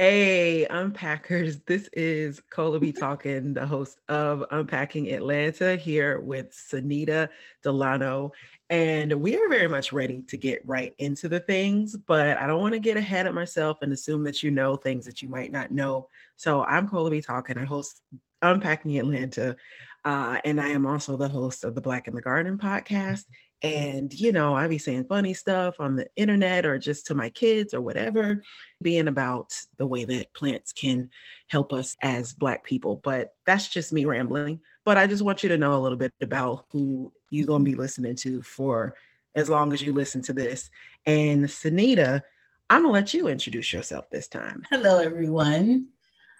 [0.00, 1.60] Hey, unpackers.
[1.66, 7.28] This is Colah Tawkin, the host of Unpacking Atlanta, here with Synitta
[7.64, 8.30] Delano.
[8.70, 12.60] And we are very much ready to get right into the things, but I don't
[12.60, 15.50] want to get ahead of myself and assume that you know things that you might
[15.50, 16.08] not know.
[16.36, 17.60] So I'm Colah Tawkin.
[17.60, 18.00] I host
[18.40, 19.56] Unpacking Atlanta,
[20.04, 23.24] uh, and I am also the host of the Black in the Garden podcast.
[23.62, 27.28] And, you know, I be saying funny stuff on the internet or just to my
[27.30, 28.42] kids or whatever,
[28.80, 31.10] being about the way that plants can
[31.48, 33.00] help us as Black people.
[33.02, 34.60] But that's just me rambling.
[34.84, 37.70] But I just want you to know a little bit about who you're going to
[37.70, 38.94] be listening to for
[39.34, 40.70] as long as you listen to this.
[41.04, 42.22] And Synitta,
[42.70, 44.62] I'm going to let you introduce yourself this time.
[44.70, 45.88] Hello, everyone.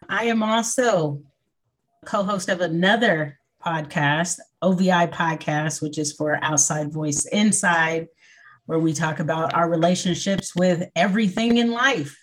[0.09, 1.21] I am also
[2.05, 8.09] co host of another podcast, OVI podcast, which is for Outside Voice Inside,
[8.66, 12.16] where we talk about our relationships with everything in life.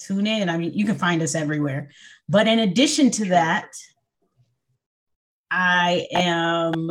[0.00, 0.48] Tune in.
[0.48, 1.90] I mean, you can find us everywhere.
[2.28, 3.68] But in addition to that,
[5.50, 6.90] I am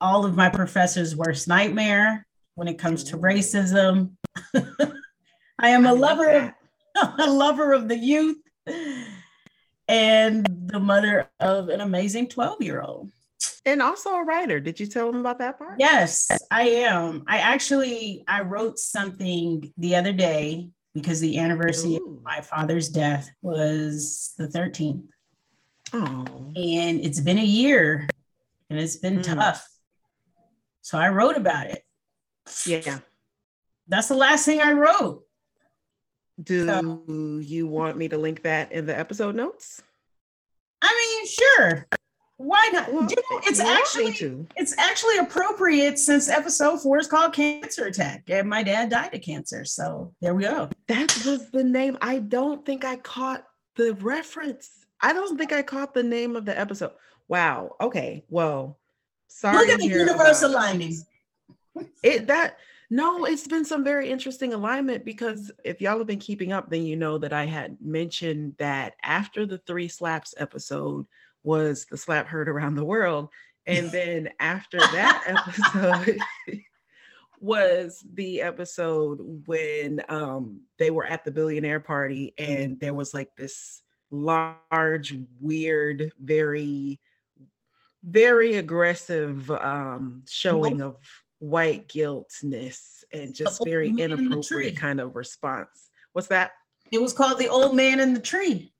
[0.00, 4.12] all of my professors' worst nightmare when it comes to racism.
[4.54, 6.52] I am a lover of
[7.18, 8.38] a lover of the youth
[9.90, 13.10] and the mother of an amazing 12 year old.
[13.64, 14.60] And also a writer.
[14.60, 15.76] Did you tell them about that part?
[15.78, 17.24] Yes, I am.
[17.26, 22.16] I actually I wrote something the other day because the anniversary Ooh.
[22.16, 25.06] of my father's death was the 13th.
[25.92, 26.24] Oh.
[26.56, 28.08] And it's been a year
[28.68, 29.22] and it's been mm.
[29.22, 29.66] tough.
[30.82, 31.82] So I wrote about it.
[32.66, 32.98] Yeah.
[33.88, 35.22] That's the last thing I wrote.
[36.42, 39.82] Do so, you want me to link that in the episode notes?
[40.82, 41.86] I mean, sure.
[42.36, 42.90] Why not?
[42.90, 48.24] Well, you know, it's actually it's actually appropriate since episode four is called Cancer Attack,
[48.28, 49.66] and my dad died of cancer.
[49.66, 50.70] So there we go.
[50.88, 51.98] That was the name.
[52.00, 53.44] I don't think I caught
[53.76, 54.70] the reference.
[55.02, 56.92] I don't think I caught the name of the episode.
[57.28, 57.76] Wow.
[57.78, 58.24] Okay.
[58.30, 58.78] Well,
[59.28, 59.58] sorry.
[59.58, 60.96] Look at the universal aligning.
[62.02, 62.56] It that
[62.92, 66.82] no, it's been some very interesting alignment because if y'all have been keeping up, then
[66.82, 71.06] you know that I had mentioned that after the three slaps episode
[71.44, 73.28] was the slap heard around the world.
[73.64, 76.18] And then after that episode
[77.40, 83.36] was the episode when um, they were at the billionaire party and there was like
[83.36, 86.98] this large, weird, very,
[88.02, 90.96] very aggressive um, showing of
[91.40, 95.90] white guiltness and just very inappropriate kind of response.
[96.12, 96.52] What's that?
[96.92, 98.72] It was called The Old Man in the Tree.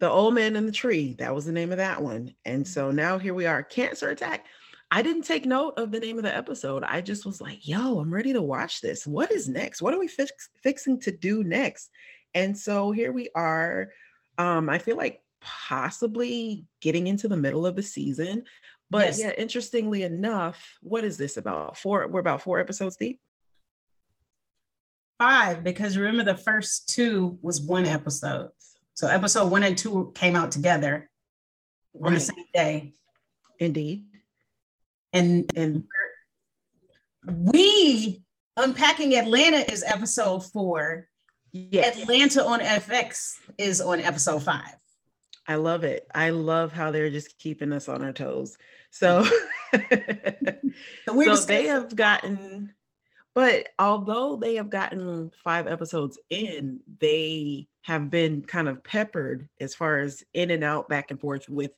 [0.00, 1.14] The Old Man in the Tree.
[1.18, 2.34] That was the name of that one.
[2.44, 3.62] And so now here we are.
[3.62, 4.46] Cancer Attack.
[4.90, 6.82] I didn't take note of the name of the episode.
[6.82, 9.06] I just was like, yo, I'm ready to watch this.
[9.06, 9.82] What is next?
[9.82, 11.90] What are we fix- fixing to do next?
[12.34, 13.90] And so here we are.
[14.38, 18.44] Um, I feel like possibly getting into the middle of the season.
[18.90, 19.20] But yes.
[19.20, 21.76] yeah, interestingly enough, what is this about?
[21.76, 23.20] Four, we're about four episodes deep.
[25.18, 28.50] Five, because remember the first two was one episode.
[28.94, 31.10] So episode one and two came out together
[31.94, 32.08] right.
[32.08, 32.94] on the same day.
[33.58, 34.04] Indeed.
[35.12, 35.84] And and
[37.26, 38.22] we
[38.56, 41.08] unpacking Atlanta is episode four.
[41.52, 41.98] Yes.
[41.98, 44.76] Atlanta on FX is on episode five.
[45.48, 46.06] I love it.
[46.14, 48.58] I love how they're just keeping us on our toes.
[48.90, 49.24] So,
[49.72, 50.68] mm-hmm.
[51.08, 52.74] so, so they have gotten,
[53.34, 59.74] but although they have gotten five episodes in, they have been kind of peppered as
[59.74, 61.72] far as in and out, back and forth with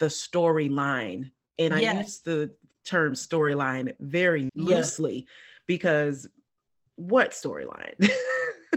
[0.00, 1.30] the storyline.
[1.58, 2.50] And I use the
[2.84, 5.26] term storyline very loosely
[5.66, 6.28] because
[6.96, 7.94] what storyline?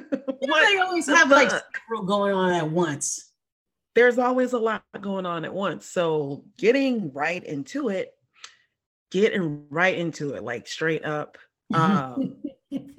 [0.09, 1.51] what they always have like
[2.05, 3.26] going on at once
[3.97, 5.87] there's always a lot going on at once.
[5.87, 8.11] So getting right into it,
[9.09, 11.39] getting right into it, like straight up.
[11.73, 12.35] Um,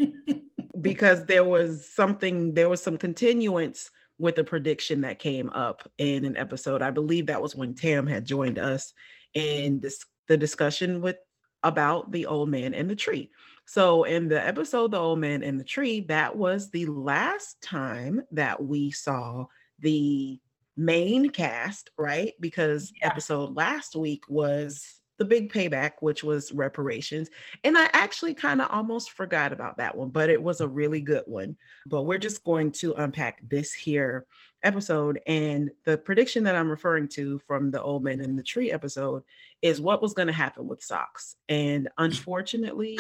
[0.81, 6.25] because there was something, there was some continuance with a prediction that came up in
[6.25, 6.83] an episode.
[6.83, 8.93] I believe that was when Tam had joined us
[9.35, 11.19] in this the discussion with
[11.63, 13.31] about the old man and the tree.
[13.67, 18.23] So in the episode The Old Man and the Tree, that was the last time
[18.33, 19.47] that we saw
[19.79, 20.41] the
[20.79, 22.33] main cast, right?
[22.41, 23.09] Because yeah.
[23.09, 27.29] episode last week was the big payback, which was reparations.
[27.65, 31.01] And I actually kind of almost forgot about that one, but it was a really
[31.01, 31.57] good one.
[31.87, 34.27] But we're just going to unpack this here
[34.63, 35.21] episode.
[35.27, 39.25] And the prediction that I'm referring to from the Old Man in the Tree episode
[39.61, 41.35] is what was going to happen with Socks.
[41.49, 42.99] And unfortunately,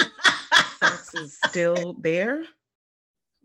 [0.81, 2.43] Socks is still there.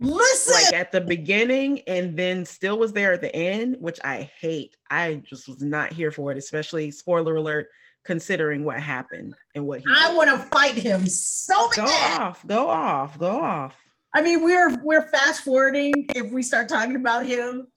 [0.04, 4.30] Listen, like at the beginning and then still was there at the end, which I
[4.40, 4.76] hate.
[4.90, 7.70] I just was not here for it, especially spoiler alert,
[8.04, 11.76] considering what happened and what he I want to fight him so bad.
[11.78, 13.76] go off, go off, go off.
[14.14, 15.94] I mean, we're we're fast forwarding.
[16.14, 17.68] If we start talking about him,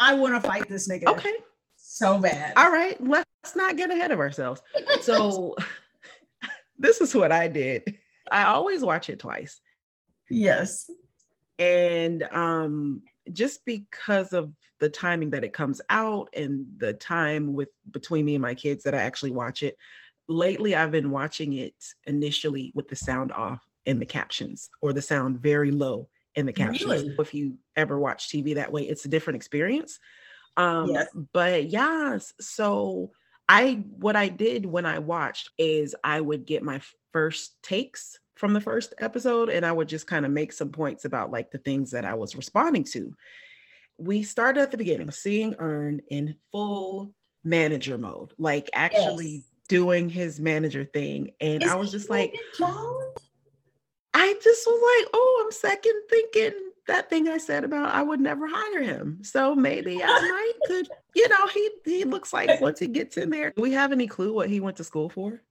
[0.00, 1.06] I want to fight this nigga.
[1.06, 1.32] Okay.
[1.76, 2.54] so bad.
[2.56, 4.60] All right, let's not get ahead of ourselves.
[5.00, 5.54] So
[6.78, 7.98] this is what I did.
[8.32, 9.60] I always watch it twice.
[10.28, 10.90] yes,
[11.58, 13.02] And um
[13.32, 18.34] just because of the timing that it comes out and the time with between me
[18.36, 19.76] and my kids that I actually watch it,
[20.28, 21.74] lately I've been watching it
[22.06, 26.52] initially with the sound off and the captions or the sound very low in the
[26.52, 27.02] captions.
[27.02, 27.16] Really?
[27.18, 29.98] If you ever watch TV that way, it's a different experience.
[30.56, 31.08] Um, Yes.
[31.32, 33.12] but yes, so
[33.48, 36.80] I what I did when I watched is I would get my
[37.12, 41.04] first takes from the first episode and I would just kind of make some points
[41.04, 43.12] about like the things that I was responding to.
[43.98, 47.12] We started at the beginning, seeing Earn in full
[47.42, 49.42] manager mode, like actually Yes.
[49.68, 51.32] doing his manager thing.
[51.40, 52.34] And Is I was just like,
[54.14, 56.52] I just was like, oh, I'm second thinking
[56.86, 59.18] that thing I said about I would never hire him.
[59.22, 63.30] So maybe I might could, you know, he he looks like once he gets in
[63.30, 63.52] there.
[63.54, 65.42] Do we have any clue what he went to school for?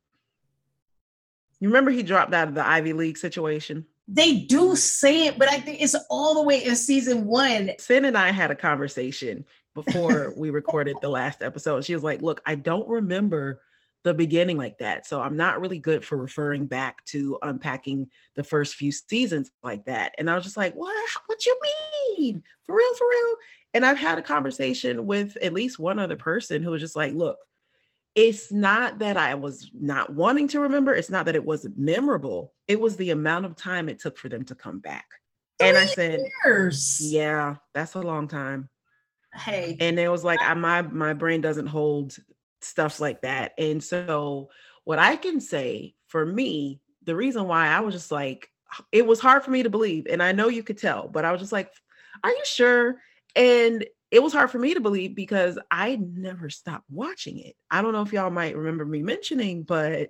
[1.59, 3.85] You remember he dropped out of the Ivy League situation?
[4.07, 7.71] they do say it, but I think it's all the way in season one.
[7.77, 11.83] Sin and I had a conversation before we recorded the last episode.
[11.83, 13.61] She was like, Look, I don't remember
[14.03, 15.05] the beginning like that.
[15.05, 19.83] So I'm not really good for referring back to unpacking the first few seasons like
[19.85, 20.13] that.
[20.17, 20.95] And I was just like, What?
[21.25, 21.59] What you
[22.17, 22.43] mean?
[22.63, 23.35] For real, for real?
[23.73, 27.13] And I've had a conversation with at least one other person who was just like,
[27.13, 27.37] Look,
[28.17, 30.91] it's not that I was not wanting to remember.
[30.91, 32.51] It's not that it wasn't memorable.
[32.67, 35.05] It was the amount of time it took for them to come back.
[35.59, 36.99] And I said, Years.
[36.99, 38.69] yeah, that's a long time.
[39.35, 42.17] Hey, And it was like I, my my brain doesn't hold
[42.61, 43.51] stuff like that.
[43.59, 44.49] And so
[44.83, 48.49] what I can say for me, the reason why I was just like
[48.91, 51.31] it was hard for me to believe and I know you could tell, but I
[51.31, 51.71] was just like
[52.23, 52.95] are you sure?
[53.35, 57.55] And it was hard for me to believe because I never stopped watching it.
[57.69, 60.09] I don't know if y'all might remember me mentioning, but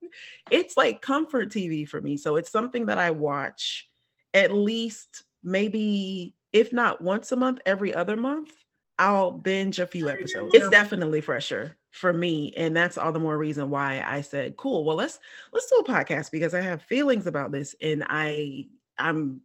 [0.50, 2.16] it's like comfort TV for me.
[2.16, 3.88] So it's something that I watch
[4.32, 8.52] at least maybe if not once a month, every other month.
[8.98, 10.54] I'll binge a few episodes.
[10.54, 14.84] It's definitely fresher for me, and that's all the more reason why I said, "Cool,
[14.84, 15.18] well let's
[15.52, 19.40] let's do a podcast because I have feelings about this, and I I'm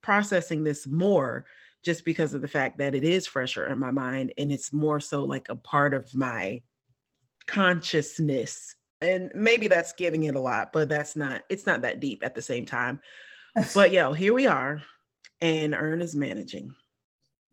[0.00, 1.44] processing this more
[1.86, 5.00] just because of the fact that it is fresher in my mind, and it's more
[5.00, 6.60] so like a part of my
[7.46, 11.42] consciousness." And maybe that's giving it a lot, but that's not.
[11.48, 13.00] It's not that deep at the same time.
[13.74, 14.82] But yo, here we are,
[15.40, 16.74] and Earn is managing.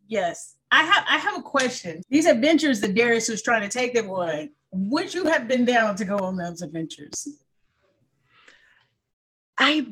[0.06, 0.56] yes.
[0.72, 2.02] I have I have a question.
[2.10, 5.94] These adventures that Darius was trying to take them on, would you have been down
[5.96, 7.28] to go on those adventures?
[9.56, 9.86] I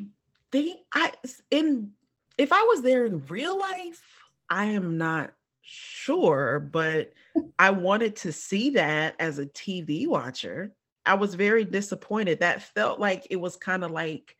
[0.50, 1.12] think I
[1.52, 1.92] in
[2.36, 4.02] if I was there in real life,
[4.52, 5.32] I am not
[5.62, 7.14] sure, but
[7.58, 10.72] I wanted to see that as a TV watcher.
[11.06, 12.40] I was very disappointed.
[12.40, 14.36] That felt like it was kind of like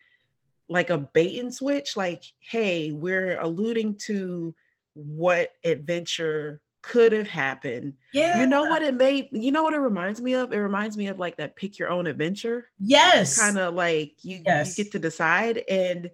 [0.69, 4.55] like a bait and switch like hey, we're alluding to
[4.95, 7.95] what adventure could have happened.
[8.13, 8.41] Yeah.
[8.41, 10.53] You know what it made you know what it reminds me of?
[10.53, 13.39] It reminds me of like that pick your own adventure Yes.
[13.39, 14.77] kind of like you, Yes.
[14.79, 16.11] you get to decide and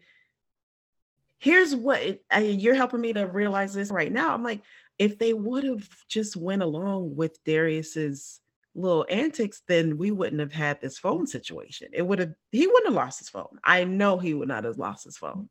[1.38, 4.62] here's what it- I, you're helping me to realize this right now i'm like
[4.99, 8.40] if they would have just went along with darius's
[8.75, 12.87] little antics then we wouldn't have had this phone situation it would have he wouldn't
[12.87, 15.49] have lost his phone i know he would not have lost his phone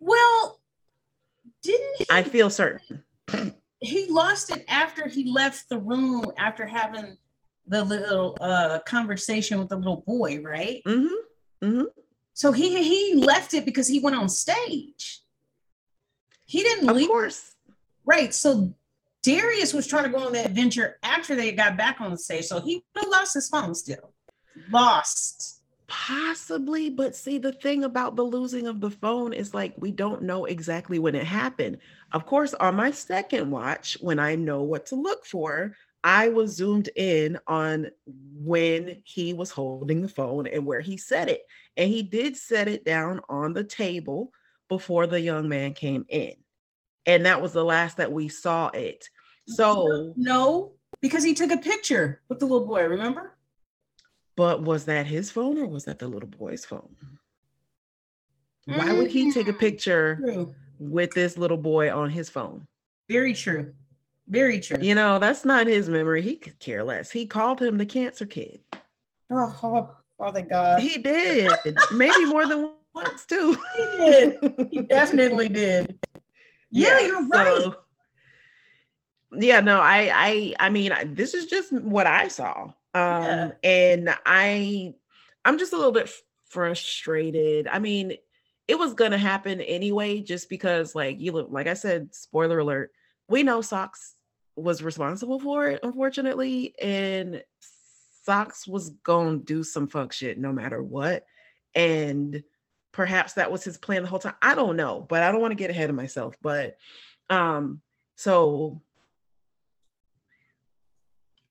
[0.00, 0.60] Well,
[1.62, 2.06] didn't he?
[2.10, 3.02] i feel certain
[3.80, 7.16] he lost it after he left the room after having
[7.66, 10.80] the little uh conversation with the little boy, right?
[10.86, 11.66] Mm-hmm.
[11.66, 11.84] Mm-hmm.
[12.32, 15.20] So he he left it because he went on stage.
[16.46, 17.08] He didn't of leave.
[17.08, 17.56] course
[18.06, 18.32] Right.
[18.32, 18.72] So
[19.22, 22.46] Darius was trying to go on the adventure after they got back on the stage.
[22.46, 24.12] So he would have lost his phone still.
[24.70, 25.60] Lost.
[25.88, 30.22] Possibly, but see, the thing about the losing of the phone is like we don't
[30.22, 31.78] know exactly when it happened.
[32.12, 36.56] Of course, on my second watch, when I know what to look for, I was
[36.56, 41.42] zoomed in on when he was holding the phone and where he set it.
[41.76, 44.32] And he did set it down on the table
[44.68, 46.34] before the young man came in.
[47.06, 49.08] And that was the last that we saw it.
[49.48, 53.32] So, No, because he took a picture with the little boy, remember?
[54.36, 56.94] but was that his phone or was that the little boy's phone?
[58.66, 59.58] Why would he take a Mm.
[59.58, 60.16] picture?
[60.16, 60.54] True.
[60.78, 62.66] with this little boy on his phone.
[63.08, 63.72] Very true.
[64.28, 64.76] Very true.
[64.78, 66.20] You know, that's not his memory.
[66.20, 67.10] He could care less.
[67.10, 68.60] He called him the cancer kid.
[69.30, 69.88] Oh,
[70.20, 70.80] oh, thank God.
[70.80, 71.50] He did.
[71.94, 72.72] Maybe more than
[73.28, 73.56] too.
[73.76, 74.68] He did.
[74.70, 75.98] He definitely did.
[76.70, 77.46] Yeah, yeah you're right.
[77.46, 77.76] So,
[79.32, 82.72] yeah, no, I I I mean, this is just what I saw.
[82.94, 83.50] Um yeah.
[83.62, 84.94] and I
[85.44, 86.10] I'm just a little bit
[86.48, 87.68] frustrated.
[87.68, 88.14] I mean,
[88.68, 92.58] it was going to happen anyway just because like you look like I said, spoiler
[92.58, 92.92] alert,
[93.28, 94.14] we know Socks
[94.56, 96.74] was responsible for it, unfortunately.
[96.80, 97.42] And
[98.24, 101.26] Socks was gonna do some fuck shit no matter what.
[101.74, 102.42] And
[102.96, 104.34] perhaps that was his plan the whole time.
[104.40, 106.34] I don't know, but I don't want to get ahead of myself.
[106.40, 106.78] But
[107.28, 107.82] um,
[108.16, 108.80] so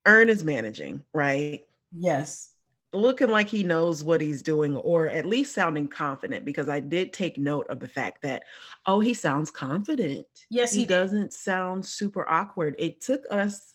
[0.08, 1.64] Earn is managing, right?
[1.96, 2.50] Yes
[2.94, 7.12] looking like he knows what he's doing or at least sounding confident because I did
[7.12, 8.44] take note of the fact that
[8.86, 10.26] oh he sounds confident.
[10.50, 12.76] Yes, he, he doesn't sound super awkward.
[12.80, 13.74] It took us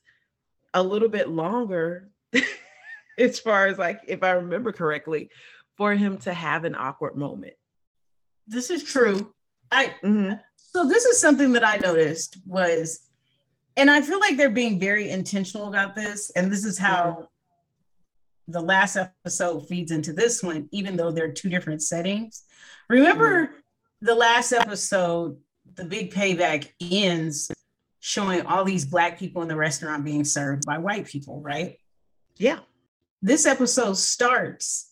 [0.73, 2.09] a little bit longer
[3.19, 5.29] as far as like if I remember correctly
[5.77, 7.55] for him to have an awkward moment.
[8.51, 9.33] This is true.
[9.73, 10.35] I mm-hmm.
[10.57, 13.09] so this is something that I noticed was
[13.77, 17.25] and I feel like they're being very intentional about this and this is how mm-hmm
[18.53, 22.45] the last episode feeds into this one, even though they're two different settings.
[22.89, 23.55] Remember mm-hmm.
[24.03, 25.39] the last episode,
[25.75, 27.51] the big payback ends
[28.01, 31.79] showing all these black people in the restaurant being served by white people, right?
[32.37, 32.61] Yeah.
[33.23, 34.91] This episode starts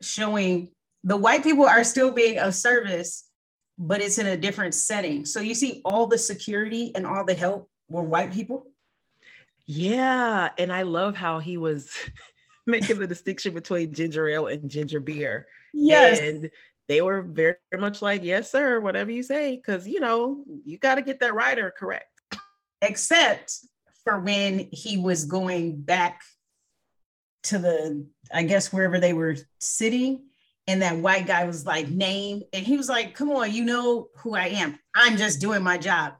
[0.00, 0.70] showing
[1.04, 3.24] the white people are still being of service,
[3.78, 5.24] but it's in a different setting.
[5.24, 8.66] So you see all the security and all the help were white people.
[9.66, 10.50] Yeah.
[10.58, 11.90] And I love how he was
[12.66, 15.46] making the distinction between ginger ale and ginger beer.
[15.72, 16.20] Yes.
[16.20, 16.50] And
[16.88, 20.96] they were very much like, yes, sir, whatever you say, because you know, you got
[20.96, 22.08] to get that writer correct.
[22.82, 23.54] Except
[24.02, 26.20] for when he was going back
[27.44, 30.24] to the, I guess wherever they were sitting,
[30.66, 34.08] and that white guy was like, name, and he was like, come on, you know
[34.16, 34.78] who I am.
[34.94, 36.14] I'm just doing my job.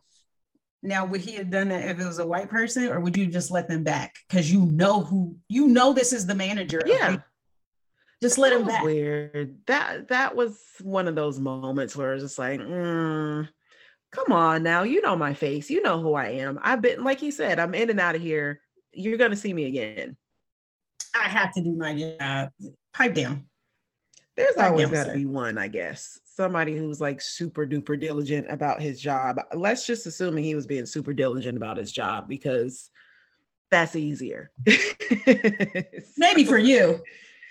[0.82, 3.26] Now, would he have done that if it was a white person, or would you
[3.26, 6.80] just let them back because you know who you know this is the manager?
[6.86, 7.18] Yeah,
[8.22, 8.82] just let him back.
[8.82, 9.58] Weird.
[9.66, 13.46] That that was one of those moments where it's just like, mm,
[14.10, 16.58] come on now, you know my face, you know who I am.
[16.62, 18.62] I've been like you said, I'm in and out of here.
[18.92, 20.16] You're gonna see me again.
[21.14, 22.50] I have to do my job.
[22.94, 23.49] Pipe down.
[24.40, 26.18] There's always got to be one, I guess.
[26.24, 29.38] Somebody who's like super duper diligent about his job.
[29.54, 32.90] Let's just assume he was being super diligent about his job because
[33.70, 34.50] that's easier.
[36.16, 37.02] Maybe for you.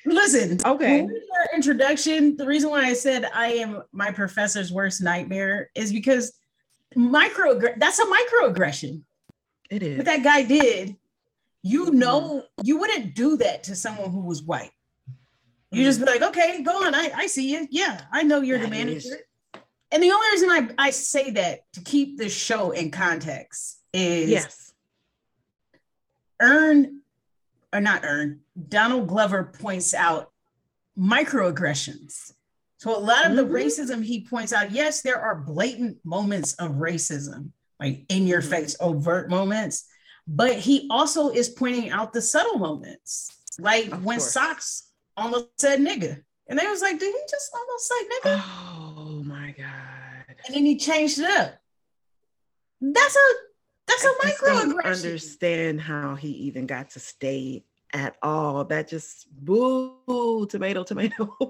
[0.05, 1.07] Listen, okay.
[1.53, 2.35] Introduction.
[2.37, 6.33] The reason why I said I am my professor's worst nightmare is because
[6.95, 9.03] micro that's a microaggression.
[9.69, 9.97] It is.
[9.97, 10.95] What that guy did,
[11.61, 12.65] you know, mm-hmm.
[12.65, 14.71] you wouldn't do that to someone who was white.
[15.71, 16.95] You just be like, okay, go on.
[16.95, 17.67] I, I see you.
[17.69, 18.97] Yeah, I know you're that the manager.
[18.97, 19.15] Is.
[19.91, 24.29] And the only reason I, I say that to keep the show in context is
[24.29, 24.73] yes.
[26.41, 27.01] Earn
[27.73, 30.31] or not earn, Donald Glover points out
[30.97, 32.33] microaggressions.
[32.77, 33.53] So a lot of the mm-hmm.
[33.53, 38.49] racism he points out, yes, there are blatant moments of racism, like in your mm-hmm.
[38.49, 39.85] face, overt moments,
[40.27, 43.35] but he also is pointing out the subtle moments.
[43.59, 44.31] Like of when course.
[44.31, 44.88] Socks
[45.19, 46.23] almost said nigga.
[46.47, 48.43] And they was like, did he just almost say nigga?
[48.43, 50.35] Oh my God.
[50.47, 51.55] And then he changed it up.
[52.81, 53.29] That's a
[53.87, 54.85] that's a microaggression.
[54.85, 58.65] Understand how he even got to stay at all.
[58.65, 61.35] That just boo tomato tomato.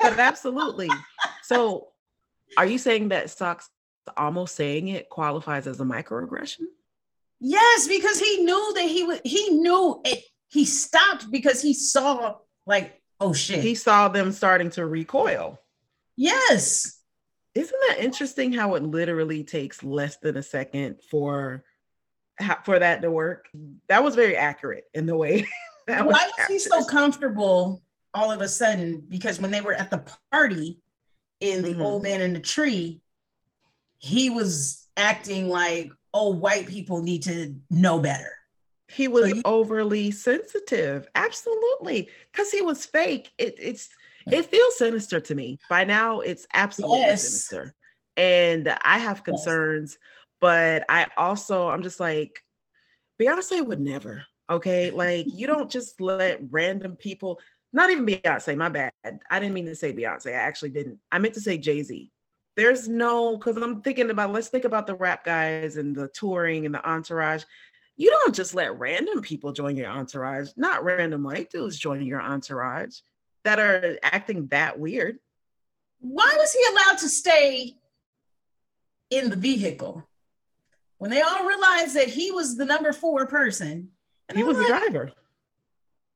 [0.00, 0.90] but absolutely.
[1.42, 1.88] So
[2.56, 3.70] are you saying that socks
[4.16, 6.62] almost saying it qualifies as a microaggression?
[7.40, 12.36] Yes, because he knew that he would he knew it he stopped because he saw
[12.64, 13.58] like, oh shit.
[13.58, 15.58] He saw them starting to recoil.
[16.16, 17.00] Yes.
[17.56, 21.64] Isn't that interesting how it literally takes less than a second for
[22.64, 23.48] for that to work?
[23.88, 25.44] That was very accurate in the way.
[25.86, 27.82] Why was, was he so comfortable
[28.14, 29.02] all of a sudden?
[29.08, 30.80] Because when they were at the party
[31.40, 31.82] in the mm-hmm.
[31.82, 33.00] old man in the tree,
[33.98, 38.30] he was acting like, oh, white people need to know better.
[38.88, 41.08] He was so you- overly sensitive.
[41.14, 42.08] Absolutely.
[42.30, 43.32] Because he was fake.
[43.38, 43.88] It, it's
[44.30, 45.58] it feels sinister to me.
[45.68, 47.22] By now, it's absolutely yes.
[47.22, 47.74] sinister.
[48.16, 49.98] And I have concerns, yes.
[50.40, 52.42] but I also I'm just like,
[53.20, 54.24] Beyonce would never.
[54.48, 54.90] Okay.
[54.90, 57.40] Like you don't just let random people,
[57.72, 58.92] not even Beyonce, my bad.
[59.30, 60.28] I didn't mean to say Beyonce.
[60.28, 60.98] I actually didn't.
[61.10, 62.10] I meant to say Jay-Z.
[62.56, 66.66] there's no because I'm thinking about let's think about the rap guys and the touring
[66.66, 67.44] and the entourage.
[67.96, 72.20] You don't just let random people join your entourage, not random white dudes joining your
[72.20, 72.98] entourage
[73.44, 75.18] that are acting that weird.
[76.00, 77.74] Why was he allowed to stay
[79.10, 80.06] in the vehicle
[80.98, 83.90] when they all realized that he was the number four person?
[84.32, 85.12] he I'm was like, the driver.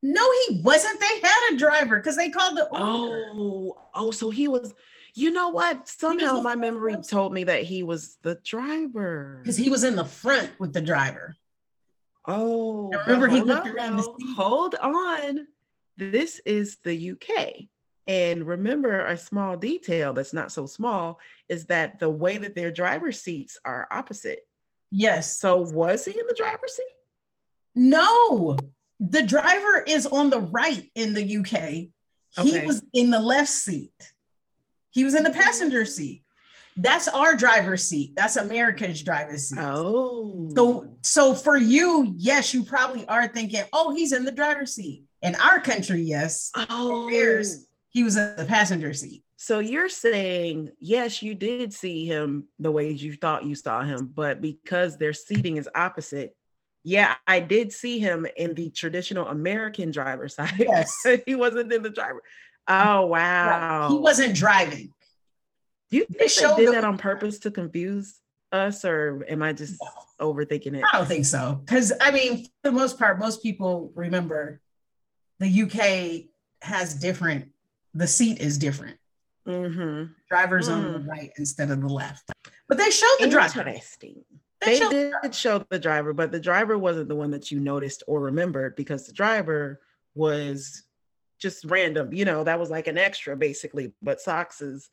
[0.01, 0.99] No, he wasn't.
[0.99, 2.67] They had a driver because they called the.
[2.71, 4.73] Oh, oh, so he was.
[5.15, 5.87] You know what?
[5.87, 9.39] Somehow my memory told me that he was the driver.
[9.41, 11.35] Because he was in the front with the driver.
[12.29, 14.03] Oh, remember he looked on, around.
[14.35, 15.47] Hold on.
[15.97, 17.65] This is the UK.
[18.07, 22.71] And remember, a small detail that's not so small is that the way that their
[22.71, 24.47] driver seats are opposite.
[24.91, 25.37] Yes.
[25.37, 26.85] So was he in the driver's seat?
[27.75, 28.57] No,
[28.99, 31.89] the driver is on the right in the UK.
[32.43, 33.93] He was in the left seat.
[34.91, 36.23] He was in the passenger seat.
[36.77, 38.13] That's our driver's seat.
[38.15, 39.59] That's America's driver's seat.
[39.59, 40.49] Oh.
[40.55, 45.03] So so for you, yes, you probably are thinking, oh, he's in the driver's seat.
[45.21, 46.51] In our country, yes.
[46.55, 47.09] Oh.
[47.09, 49.23] Theirs, he was in the passenger seat.
[49.41, 54.11] So you're saying, yes, you did see him the way you thought you saw him,
[54.13, 56.35] but because their seating is opposite,
[56.83, 60.55] yeah, I did see him in the traditional American driver side.
[60.59, 60.93] Yes.
[61.25, 62.21] he wasn't in the driver.
[62.67, 63.89] Oh wow.
[63.89, 64.93] He wasn't driving.
[65.89, 68.19] Do you think they, did that on purpose to confuse
[68.51, 69.81] us, or am I just
[70.19, 70.33] no.
[70.33, 70.83] overthinking it?
[70.91, 71.61] I don't think so.
[71.65, 74.61] Because I mean, for the most part, most people remember
[75.39, 76.29] the UK
[76.61, 77.49] has different,
[77.93, 78.97] the seat is different.
[79.47, 80.11] Mm-hmm.
[80.29, 80.73] Drivers mm.
[80.73, 81.07] on the mm.
[81.07, 82.29] right instead of the left.
[82.67, 83.61] But they showed the driver.
[83.61, 84.23] Interesting.
[84.61, 87.59] They, they did the show the driver, but the driver wasn't the one that you
[87.59, 89.79] noticed or remembered because the driver
[90.13, 90.83] was
[91.39, 92.13] just random.
[92.13, 93.93] You know, that was like an extra basically.
[94.01, 94.89] But Socks is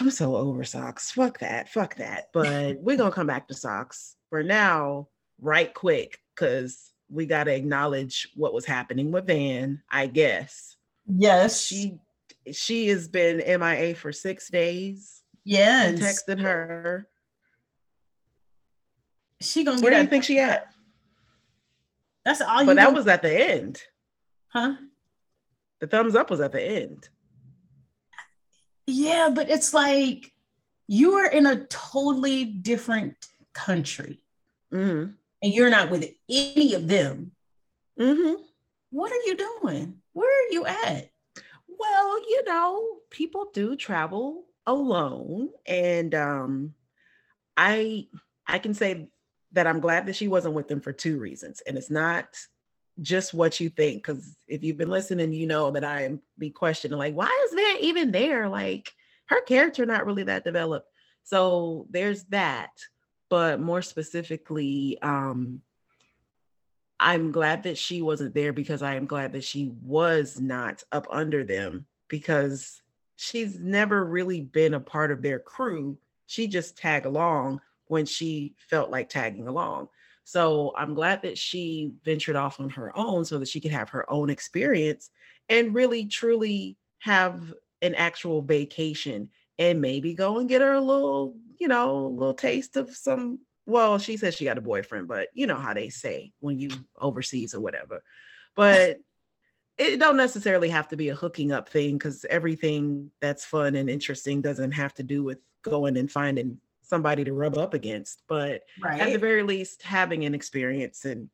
[0.00, 1.10] I'm so over Socks.
[1.10, 1.68] Fuck that.
[1.68, 2.28] Fuck that.
[2.32, 5.08] But we're gonna come back to Socks for now,
[5.40, 10.76] right quick, because we gotta acknowledge what was happening with Van, I guess.
[11.06, 11.62] Yes.
[11.62, 11.98] She
[12.52, 15.22] she has been MIA for six days.
[15.44, 15.92] Yeah.
[15.92, 17.08] Texted her
[19.40, 20.72] she gonna Where do you think she at?
[22.24, 22.66] That's all.
[22.66, 23.82] But that was at the end,
[24.48, 24.74] huh?
[25.80, 27.08] The thumbs up was at the end.
[28.90, 30.32] Yeah, but it's like
[30.86, 33.16] you are in a totally different
[33.52, 34.24] country,
[34.72, 35.10] mm-hmm.
[35.42, 37.32] and you're not with any of them.
[38.00, 38.42] Mm-hmm.
[38.88, 39.98] What are you doing?
[40.14, 41.10] Where are you at?
[41.68, 46.74] Well, you know, people do travel alone, and um,
[47.58, 48.06] I
[48.46, 49.10] I can say
[49.52, 51.60] that I'm glad that she wasn't with them for two reasons.
[51.66, 52.24] And it's not
[53.00, 56.50] just what you think, because if you've been listening, you know that I am be
[56.50, 58.48] questioning, like, why is that even there?
[58.48, 58.92] Like
[59.26, 60.88] her character not really that developed.
[61.24, 62.70] So there's that.
[63.30, 65.60] But more specifically, um,
[66.98, 71.06] I'm glad that she wasn't there because I am glad that she was not up
[71.10, 72.82] under them because
[73.16, 75.98] she's never really been a part of their crew.
[76.26, 79.88] She just tag along when she felt like tagging along.
[80.28, 83.88] So I'm glad that she ventured off on her own so that she could have
[83.88, 85.08] her own experience
[85.48, 91.34] and really truly have an actual vacation and maybe go and get her a little,
[91.58, 93.38] you know, a little taste of some.
[93.64, 96.68] Well, she says she got a boyfriend, but you know how they say when you
[97.00, 98.02] overseas or whatever.
[98.54, 98.98] But
[99.78, 103.88] it don't necessarily have to be a hooking up thing because everything that's fun and
[103.88, 108.62] interesting doesn't have to do with going and finding somebody to rub up against, but
[108.82, 109.00] right.
[109.00, 111.04] at the very least, having an experience.
[111.04, 111.28] And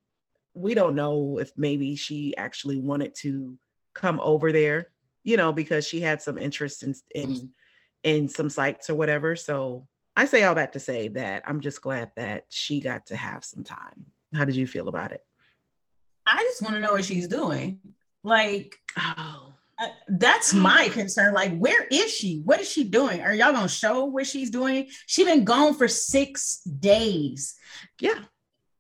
[0.55, 3.57] we don't know if maybe she actually wanted to
[3.95, 4.89] come over there,
[5.23, 7.51] you know, because she had some interest in in
[8.03, 9.37] in some sites or whatever.
[9.37, 9.87] So
[10.17, 13.45] I say all that to say that I'm just glad that she got to have
[13.45, 14.07] some time.
[14.35, 15.23] How did you feel about it?
[16.27, 17.81] I just want to know what she's doing.
[18.23, 21.35] Like, oh, uh, that's my concern.
[21.35, 22.41] Like, where is she?
[22.45, 23.21] What is she doing?
[23.21, 24.89] Are y'all gonna show what she's doing?
[25.07, 27.55] She been gone for six days.
[28.01, 28.21] Yeah,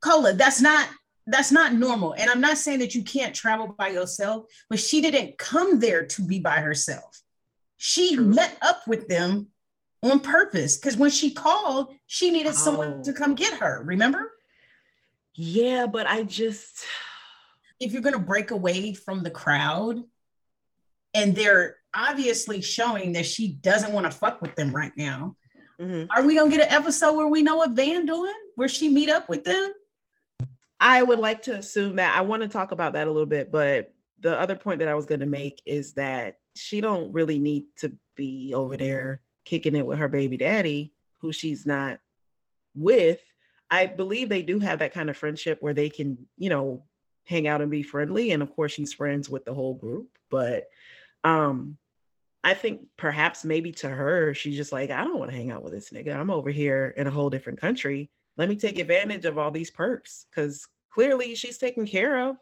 [0.00, 0.34] Colah.
[0.34, 0.88] That's not
[1.26, 2.14] that's not normal.
[2.18, 6.04] And I'm not saying that you can't travel by yourself, but she didn't come there
[6.06, 7.22] to be by herself.
[7.78, 8.26] She True.
[8.26, 9.48] met up with them
[10.02, 12.56] on purpose because when she called, she needed oh.
[12.56, 13.82] someone to come get her.
[13.84, 14.32] Remember?
[15.34, 16.84] Yeah, but I just
[17.80, 20.02] if you're gonna break away from the crowd
[21.14, 25.36] and they're obviously showing that she doesn't want to fuck with them right now.
[25.80, 26.10] Mm-hmm.
[26.10, 29.08] Are we gonna get an episode where we know what Van doing, where she meet
[29.08, 29.72] up with them?
[30.80, 32.16] I would like to assume that.
[32.16, 34.94] I want to talk about that a little bit, but the other point that I
[34.94, 39.76] was going to make is that she don't really need to be over there kicking
[39.76, 42.00] it with her baby daddy, who she's not
[42.74, 43.20] with.
[43.70, 46.84] I believe they do have that kind of friendship where they can, you know,
[47.24, 48.32] hang out and be friendly.
[48.32, 50.08] And of course, she's friends with the whole group.
[50.30, 50.68] But
[51.24, 51.78] um,
[52.44, 55.62] I think perhaps maybe to her, she's just like, I don't want to hang out
[55.62, 56.14] with this nigga.
[56.14, 58.10] I'm over here in a whole different country.
[58.36, 62.36] Let me take advantage of all these perks because clearly she's taken care of.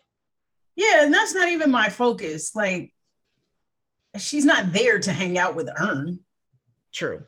[0.74, 2.56] Yeah, and that's not even my focus.
[2.56, 2.92] Like,
[4.18, 6.20] she's not there to hang out with Earn.
[6.92, 7.24] True.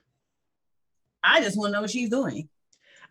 [1.23, 2.49] I just want to know what she's doing.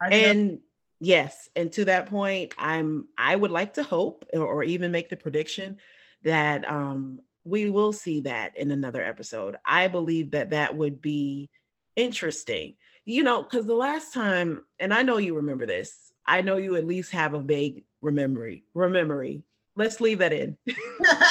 [0.02, 0.60] And
[1.00, 5.10] yes, and to that point, I'm I would like to hope or, or even make
[5.10, 5.78] the prediction
[6.24, 9.58] that um we will see that in another episode.
[9.66, 11.50] I believe that that would be
[11.96, 12.76] interesting.
[13.06, 16.76] You know, because the last time, and I know you remember this, I know you
[16.78, 18.64] at least have a vague memory.
[18.74, 19.44] Rememory.
[19.76, 20.58] Let's leave that in.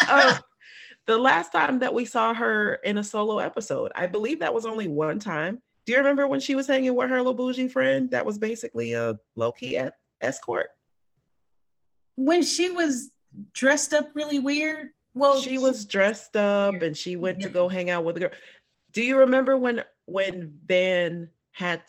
[0.08, 0.38] uh,
[1.06, 4.66] the last time that we saw her in a solo episode, I believe that was
[4.66, 5.62] only one time.
[5.86, 8.10] Do you remember when she was hanging with her little bougie friend?
[8.10, 9.80] That was basically a low key
[10.20, 10.68] escort.
[12.14, 13.10] When she was
[13.52, 14.90] dressed up really weird.
[15.14, 18.30] Well, she was dressed up and she went to go hang out with a girl.
[18.92, 21.82] Do you remember when when Van had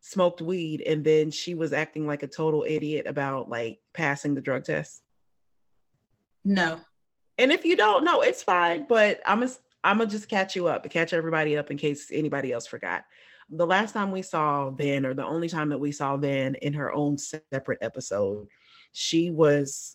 [0.00, 4.40] smoked weed and then she was acting like a total idiot about like passing the
[4.40, 5.02] drug test?
[6.44, 6.80] No.
[7.38, 8.86] And if you don't know, it's fine.
[8.88, 12.52] But I'm gonna I'm gonna just catch you up, catch everybody up in case anybody
[12.52, 13.04] else forgot.
[13.50, 16.72] The last time we saw Van, or the only time that we saw Van in
[16.72, 18.48] her own separate episode,
[18.92, 19.93] she was.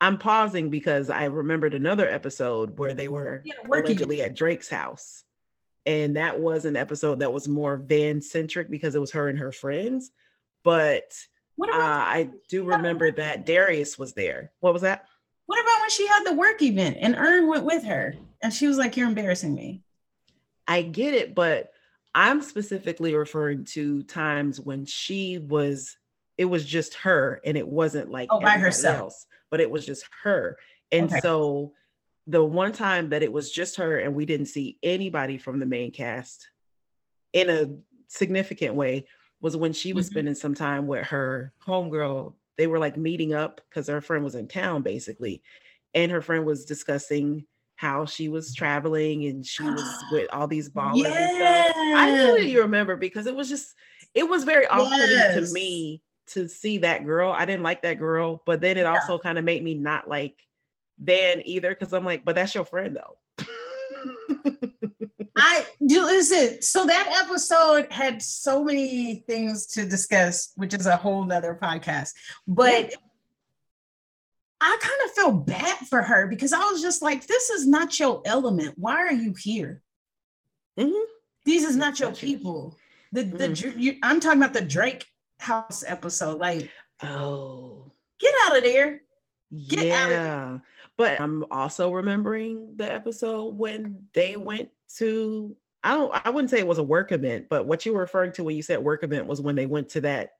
[0.00, 5.24] I'm pausing because I remembered another episode where they were yeah, allegedly at Drake's house.
[5.86, 9.38] And that was an episode that was more Van centric because it was her and
[9.38, 10.10] her friends.
[10.62, 11.14] But
[11.60, 14.52] uh, I do remember that Darius was there.
[14.60, 15.06] What was that?
[15.46, 18.66] What about when she had the work event and Earn went with her and she
[18.66, 19.82] was like, You're embarrassing me?
[20.68, 21.72] I get it, but
[22.14, 25.96] I'm specifically referring to times when she was,
[26.40, 29.84] it was just her and it wasn't like oh, by herself, else, but it was
[29.84, 30.56] just her.
[30.90, 31.20] And okay.
[31.20, 31.74] so
[32.26, 35.66] the one time that it was just her and we didn't see anybody from the
[35.66, 36.48] main cast
[37.34, 37.68] in a
[38.08, 39.04] significant way
[39.42, 40.14] was when she was mm-hmm.
[40.14, 42.32] spending some time with her homegirl.
[42.56, 45.42] They were like meeting up because her friend was in town basically.
[45.92, 47.44] And her friend was discussing
[47.76, 51.74] how she was traveling and she was with all these ballers yes.
[51.76, 52.38] and stuff.
[52.38, 53.74] I you remember because it was just,
[54.14, 55.34] it was very off-putting yes.
[55.34, 56.00] to me
[56.32, 57.32] to see that girl.
[57.32, 58.92] I didn't like that girl, but then it yeah.
[58.92, 60.36] also kind of made me not like
[60.98, 63.46] Van either because I'm like, but that's your friend though.
[65.36, 66.62] I do listen.
[66.62, 72.12] So that episode had so many things to discuss, which is a whole nother podcast.
[72.46, 72.96] But yeah.
[74.60, 77.98] I kind of felt bad for her because I was just like, this is not
[77.98, 78.74] your element.
[78.76, 79.82] Why are you here?
[80.78, 81.04] Mm-hmm.
[81.44, 82.76] These is not your people.
[83.12, 83.78] The the mm-hmm.
[83.78, 85.06] you, I'm talking about the Drake
[85.40, 86.38] house episode.
[86.38, 86.70] Like,
[87.02, 89.00] oh, get out of there.
[89.68, 89.94] Get yeah.
[89.94, 90.62] out of there.
[90.96, 96.58] But I'm also remembering the episode when they went to I don't I wouldn't say
[96.58, 99.02] it was a work event, but what you were referring to when you said work
[99.02, 100.32] event was when they went to that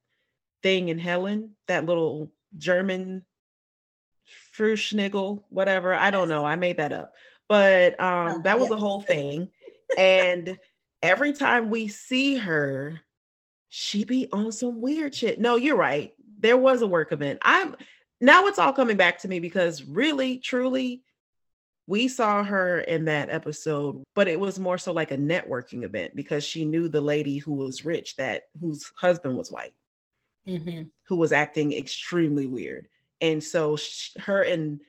[0.63, 3.25] thing in Helen, that little German
[4.55, 5.95] Fruschnigel, whatever.
[5.95, 6.45] I don't know.
[6.45, 7.15] I made that up.
[7.49, 9.49] But um oh, that was the whole thing.
[9.97, 10.59] and
[11.03, 13.01] every time we see her,
[13.71, 15.41] she be on some weird shit.
[15.41, 16.13] No, you're right.
[16.41, 17.39] There was a work event.
[17.43, 17.77] I'm
[18.21, 21.03] now it's all coming back to me because really, truly,
[21.87, 26.15] we saw her in that episode, but it was more so like a networking event
[26.15, 29.75] because she knew the lady who was rich, that whose husband was white,
[30.47, 30.83] mm-hmm.
[31.05, 32.89] who was acting extremely weird.
[33.21, 34.81] And so she, her and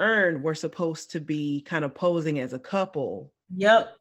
[0.00, 3.32] Earn were supposed to be kind of posing as a couple.
[3.56, 3.96] Yep.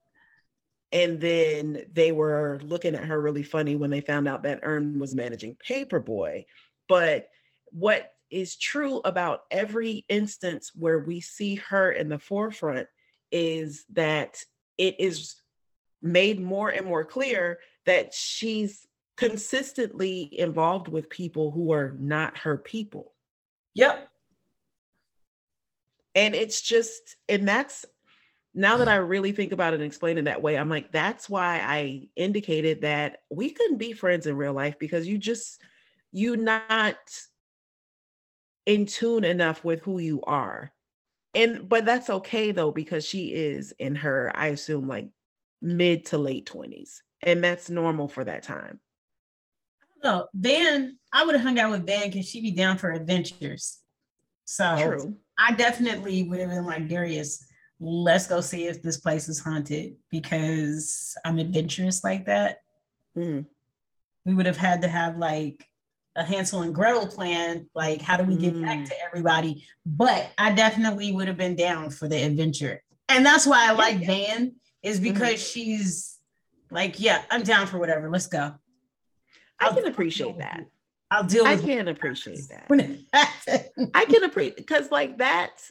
[0.94, 5.00] And then they were looking at her really funny when they found out that Earn
[5.00, 6.46] was managing Paperboy.
[6.88, 7.30] But
[7.72, 12.88] what is true about every instance where we see her in the forefront
[13.32, 14.38] is that
[14.78, 15.36] it is
[16.02, 18.86] made more and more clear that she's
[19.18, 23.14] consistently involved with people who are not her people.
[23.74, 24.10] Yep.
[26.14, 27.86] And it's just, and that's
[28.54, 28.92] now that mm.
[28.92, 32.08] I really think about it and explain it that way, I'm like, that's why I
[32.16, 35.62] indicated that we couldn't be friends in real life because you just,
[36.12, 36.98] you're not
[38.66, 40.72] in tune enough with who you are.
[41.34, 45.10] And but that's okay though, because she is in her, I assume, like
[45.62, 47.00] mid to late 20s.
[47.24, 48.80] And that's normal for that time.
[50.04, 53.80] No, Van, I would have hung out with Van because she'd be down for adventures.
[54.46, 55.18] So True.
[55.38, 57.48] I definitely would have been like Darius,
[57.84, 62.60] let's go see if this place is haunted because I'm adventurous like that.
[63.18, 63.46] Mhm.
[64.26, 65.68] We would have had to have like
[66.16, 67.70] a Hansel and Gretel plan.
[67.76, 68.86] Like, how do we get back Mm.
[68.88, 69.66] to everybody?
[69.86, 72.82] But I definitely would have been down for the adventure.
[73.10, 76.20] And that's why I like Van, is because she's
[76.72, 78.10] like, yeah, I'm down for whatever.
[78.10, 78.56] Let's go.
[79.60, 80.66] I I'll- can appreciate that.
[81.12, 82.64] I'll deal I can appreciate that.
[82.70, 83.90] when it happens.
[83.94, 85.62] I can appreciate because like that,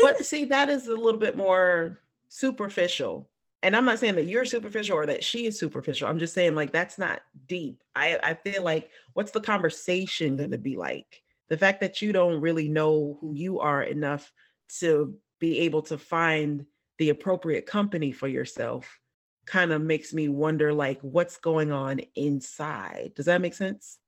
[0.00, 3.28] but see, that is a little bit more superficial.
[3.62, 6.08] And I'm not saying that you're superficial or that she is superficial.
[6.08, 7.82] I'm just saying like that's not deep.
[7.94, 11.22] I I feel like what's the conversation going to be like?
[11.48, 14.32] The fact that you don't really know who you are enough
[14.80, 16.66] to be able to find
[16.98, 18.98] the appropriate company for yourself
[19.46, 23.12] kind of makes me wonder like what's going on inside.
[23.14, 23.98] Does that make sense?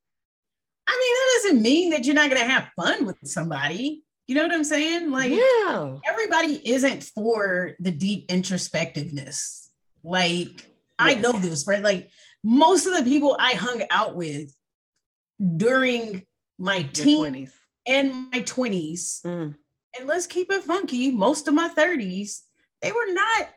[0.87, 4.05] I mean, that doesn't mean that you're not gonna have fun with somebody.
[4.29, 5.11] You know what I'm saying?
[5.11, 5.97] Like yeah.
[6.07, 9.69] everybody isn't for the deep introspectiveness.
[10.05, 11.83] Like I know this, right?
[11.83, 12.11] Like
[12.45, 14.55] most of the people I hung out with
[15.57, 16.25] during
[16.59, 17.51] my Your teen 20s.
[17.87, 19.55] and my 20s, Mm.
[19.99, 22.41] and let's keep it funky, most of my 30s,
[22.83, 23.49] they were not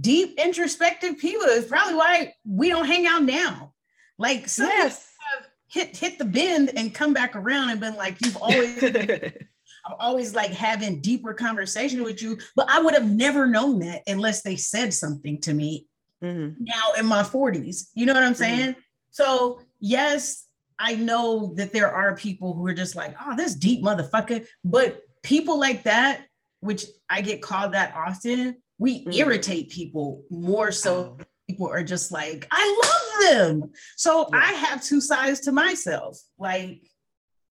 [0.00, 1.46] deep introspective people.
[1.46, 3.72] It's probably why we don't hang out now.
[4.18, 5.08] Like some Yes.
[5.34, 8.78] have hit hit the bend and come back around and been like, you've always
[9.86, 14.02] I'm always like having deeper conversation with you, but I would have never known that
[14.06, 15.86] unless they said something to me
[16.22, 16.56] Mhm.
[16.60, 17.90] now in my 40s.
[17.94, 18.76] You know what I'm saying?
[19.10, 20.46] So, yes,
[20.78, 24.46] I know that there are people who are just like, oh, this deep motherfucker.
[24.64, 26.26] But people like that,
[26.60, 29.14] which I get called that often, we Mhm.
[29.14, 31.24] irritate people more so Oh.
[31.46, 33.72] people are just like, I love them.
[33.96, 34.38] So Yeah.
[34.38, 36.18] I have two sides to myself.
[36.38, 36.90] Like,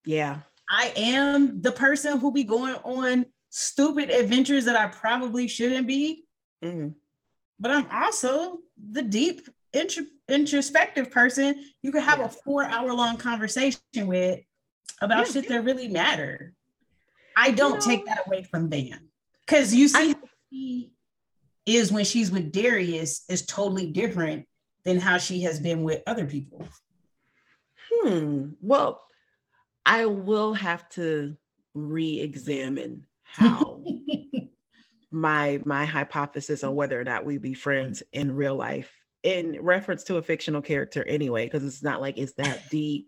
[0.05, 0.41] Yeah.
[0.69, 6.25] I am the person who be going on stupid adventures that I probably shouldn't be,
[6.63, 6.95] Mhm.
[7.59, 12.25] but I'm also the deep intro- introspective person you could have Yeah.
[12.25, 14.39] a four hour long conversation with
[15.01, 15.33] about Yeah.
[15.33, 16.53] shit that really matter.
[17.35, 19.09] I don't take know- that away from Van
[19.45, 20.91] because you see I- how she
[21.65, 24.47] is when she's with Darius is totally different
[24.83, 26.67] than how she has been with other people.
[27.91, 28.51] Hmm.
[28.61, 29.01] Well,
[29.85, 31.35] I will have to
[31.73, 33.83] re-examine how
[35.11, 38.91] my my hypothesis on whether or not we be friends in real life
[39.23, 43.07] in reference to a fictional character anyway, because it's not like it's that deep.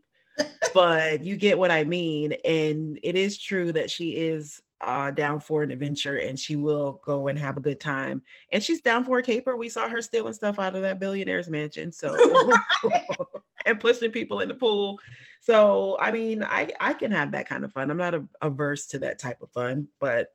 [0.73, 2.33] but you get what I mean.
[2.43, 7.01] And it is true that she is uh down for an adventure and she will
[7.05, 8.21] go and have a good time.
[8.51, 9.55] And she's down for a caper.
[9.55, 11.91] We saw her stealing stuff out of that billionaire's mansion.
[11.91, 12.15] So
[13.65, 14.99] and pushing people in the pool.
[15.41, 17.91] So I mean, I I can have that kind of fun.
[17.91, 20.27] I'm not a, averse to that type of fun, but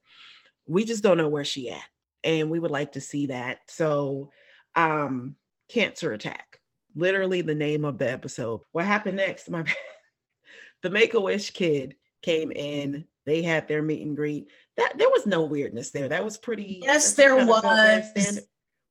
[0.66, 1.83] we just don't know where she at,
[2.23, 3.59] and we would like to see that.
[3.69, 4.31] So,
[4.77, 5.35] um,
[5.69, 6.61] cancer attack,
[6.95, 8.61] literally the name of the episode.
[8.73, 9.51] What happened next?
[9.51, 9.64] My
[10.83, 13.05] the Make a Wish kid came in.
[13.27, 14.49] They had their meet and greet.
[14.77, 16.09] That there was no weirdness there.
[16.09, 16.81] That was pretty.
[16.83, 18.40] Yes, there kind of felt very was.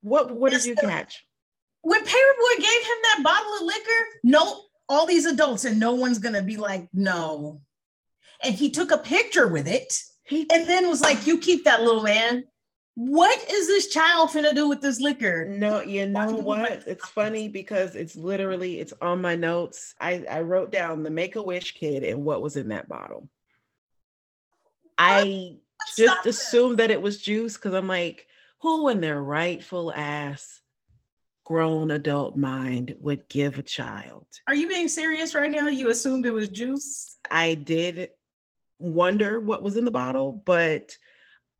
[0.01, 1.25] What What Yes, did you there- catch?
[1.81, 6.19] When Paperboy gave him that bottle of liquor, no, all these adults and no one's
[6.19, 7.61] gonna be like, no.
[8.43, 12.03] And he took a picture with it and then was like, you keep that little
[12.03, 12.45] man.
[12.95, 15.45] What is this child finna do with this liquor?
[15.45, 16.83] No, you know what?
[16.85, 19.95] It's funny because it's literally it's on my notes.
[20.01, 23.29] I I wrote down the Make a Wish kid and what was in that bottle.
[24.97, 25.55] I
[25.95, 28.27] just assumed that it was juice because I'm like,
[28.61, 30.58] who in their rightful ass
[31.49, 34.27] grown adult mind would give a child?
[34.47, 35.67] Are you being serious right now?
[35.67, 37.17] You assumed it was juice?
[37.29, 38.11] I did
[38.77, 40.95] wonder what was in the bottle, but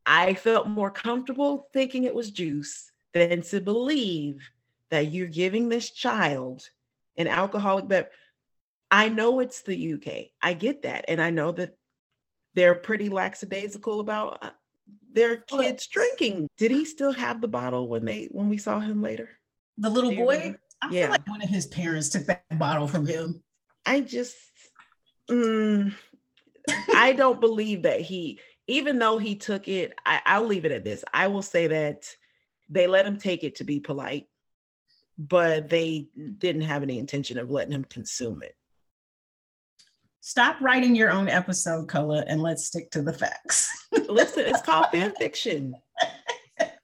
[0.05, 4.47] I felt more comfortable thinking it was juice than to believe
[4.91, 6.69] that you're giving this child
[7.17, 8.13] an alcoholic beverage.
[8.91, 10.27] I know it's the UK.
[10.39, 11.05] I get that.
[11.07, 11.75] And I know that
[12.53, 14.51] they're pretty lackadaisical about uh,
[15.13, 16.47] their kids drinking.
[16.57, 19.38] Did he still have the bottle when they when we saw him later?
[19.79, 20.55] The little boy?
[20.81, 21.01] I Yeah.
[21.03, 23.41] feel like one of his parents took that bottle from him.
[23.85, 24.35] I just,
[25.29, 25.93] mm,
[26.93, 30.83] I don't believe that he, even though he took it, I, I'll leave it at
[30.83, 31.03] this.
[31.13, 32.03] I will say that
[32.69, 34.27] they let him take it to be polite,
[35.17, 38.55] but they didn't have any intention of letting him consume it.
[40.21, 43.71] Stop writing your own episode, Colah, and let's stick to the facts.
[44.07, 45.75] Listen, it's called fan fiction.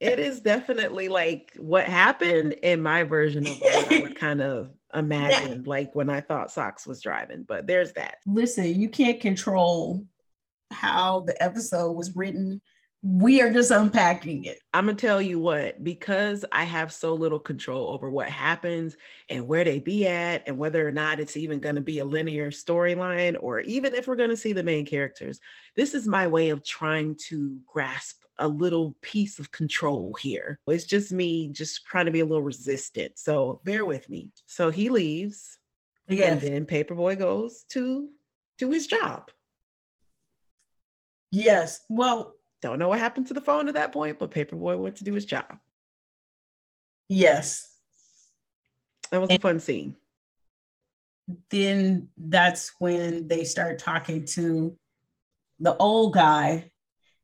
[0.05, 4.71] It is definitely like what happened in my version of what I would kind of
[4.93, 7.43] imagine, like when I thought Socks was driving.
[7.43, 8.17] But there's that.
[8.25, 10.05] Listen, you can't control
[10.71, 12.61] how the episode was written,
[13.07, 14.57] we are just unpacking it.
[14.73, 18.97] I'm gonna tell you what, because I have so little control over what happens
[19.29, 22.49] and where they be at, and whether or not it's even gonna be a linear
[22.49, 25.39] storyline, or even if we're gonna see the main characters.
[25.75, 30.59] This is my way of trying to grasp a little piece of control here.
[30.67, 33.17] It's just me just trying to be a little resistant.
[33.17, 34.31] So bear with me.
[34.45, 35.57] So he leaves.
[36.07, 36.31] Yeah.
[36.31, 38.09] And then Paper Boi goes to
[38.59, 39.31] to his job.
[41.31, 41.81] Yes.
[41.89, 44.97] Well, don't know what happened to the phone at that point, but Paper Boi went
[44.97, 45.57] to do his job.
[47.09, 47.69] Yes.
[49.11, 49.95] That was and a fun scene.
[51.49, 54.77] Then that's when they start talking to
[55.59, 56.71] the old guy.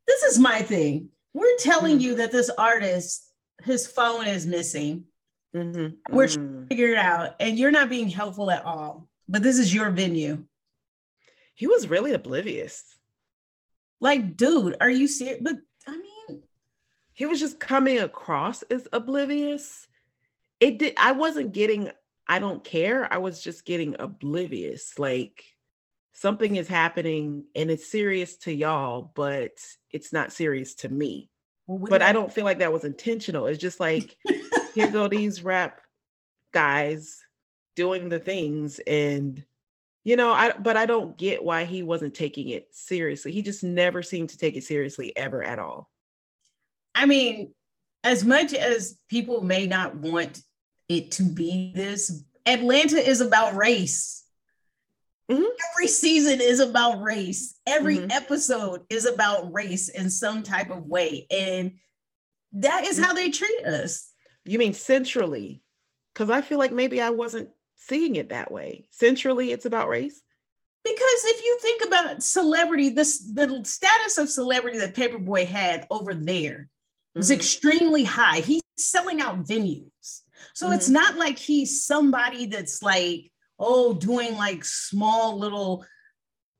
[0.07, 1.09] This is my thing.
[1.33, 2.05] We're telling mm-hmm.
[2.05, 3.31] you that this artist,
[3.63, 5.05] his phone is missing.
[5.55, 6.15] Mm-hmm.
[6.15, 6.41] We're mm-hmm.
[6.41, 9.07] trying to figure it out, and you're not being helpful at all.
[9.27, 10.43] But this is your venue.
[11.53, 12.83] He was really oblivious.
[13.99, 15.39] Like, dude, are you serious?
[15.41, 16.43] But I mean,
[17.13, 19.87] he was just coming across as oblivious.
[20.59, 20.93] It did.
[20.97, 21.91] I wasn't getting.
[22.27, 23.11] I don't care.
[23.11, 24.97] I was just getting oblivious.
[24.97, 25.43] Like
[26.13, 29.51] something is happening and it's serious to y'all, but
[29.91, 31.29] it's not serious to me.
[31.67, 33.47] Well, but I don't feel like that was intentional.
[33.47, 34.17] It's just like
[34.73, 35.81] here go these rap
[36.51, 37.21] guys
[37.75, 39.43] doing the things and
[40.03, 43.31] you know, I but I don't get why he wasn't taking it seriously.
[43.31, 45.91] He just never seemed to take it seriously ever at all.
[46.95, 47.53] I mean,
[48.03, 50.41] as much as people may not want
[50.89, 54.20] it to be this, Atlanta is about race.
[55.31, 55.43] Mm-hmm.
[55.73, 57.55] Every season is about race.
[57.65, 58.11] Every mm-hmm.
[58.11, 61.27] episode is about race in some type of way.
[61.31, 61.73] And
[62.53, 64.09] that is how they treat us.
[64.45, 65.61] You mean centrally?
[66.13, 68.87] Because I feel like maybe I wasn't seeing it that way.
[68.91, 70.21] Centrally, it's about race.
[70.83, 75.87] Because if you think about celebrity, this the status of celebrity that Paper Boi had
[75.89, 76.69] over there
[77.15, 77.35] was mm-hmm.
[77.35, 78.39] extremely high.
[78.39, 80.21] He's selling out venues.
[80.53, 80.73] So mm-hmm.
[80.73, 83.30] it's not like he's somebody that's like,
[83.61, 85.85] oh, doing like small little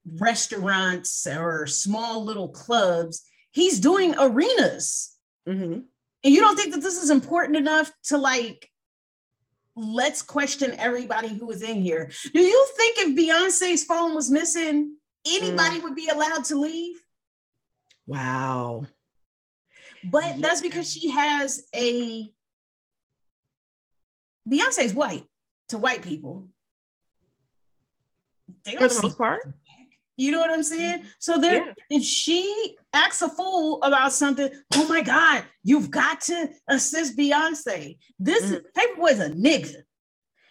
[0.06, 3.24] restaurants or small little clubs.
[3.52, 5.16] He's doing arenas.
[5.48, 5.82] Mm-hmm.
[6.24, 8.70] And you don't think that this is important enough to like
[9.76, 12.12] let's question everybody who was in here.
[12.34, 15.84] Do you think if Beyonce's phone was missing, anybody mm.
[15.84, 16.98] would be allowed to leave?
[18.06, 18.86] Wow.
[20.04, 20.36] But yeah.
[20.40, 22.30] that's because she has a
[24.50, 25.24] Beyonce's white
[25.70, 26.50] to white people.
[28.66, 29.42] They For the most part.
[30.18, 31.04] You know what I'm saying?
[31.20, 31.74] So there, yeah.
[31.90, 37.98] if she acts a fool about something, oh my God, you've got to assist Beyonce.
[38.20, 38.66] This mm-hmm.
[38.76, 39.74] Paper Boi's a nigga.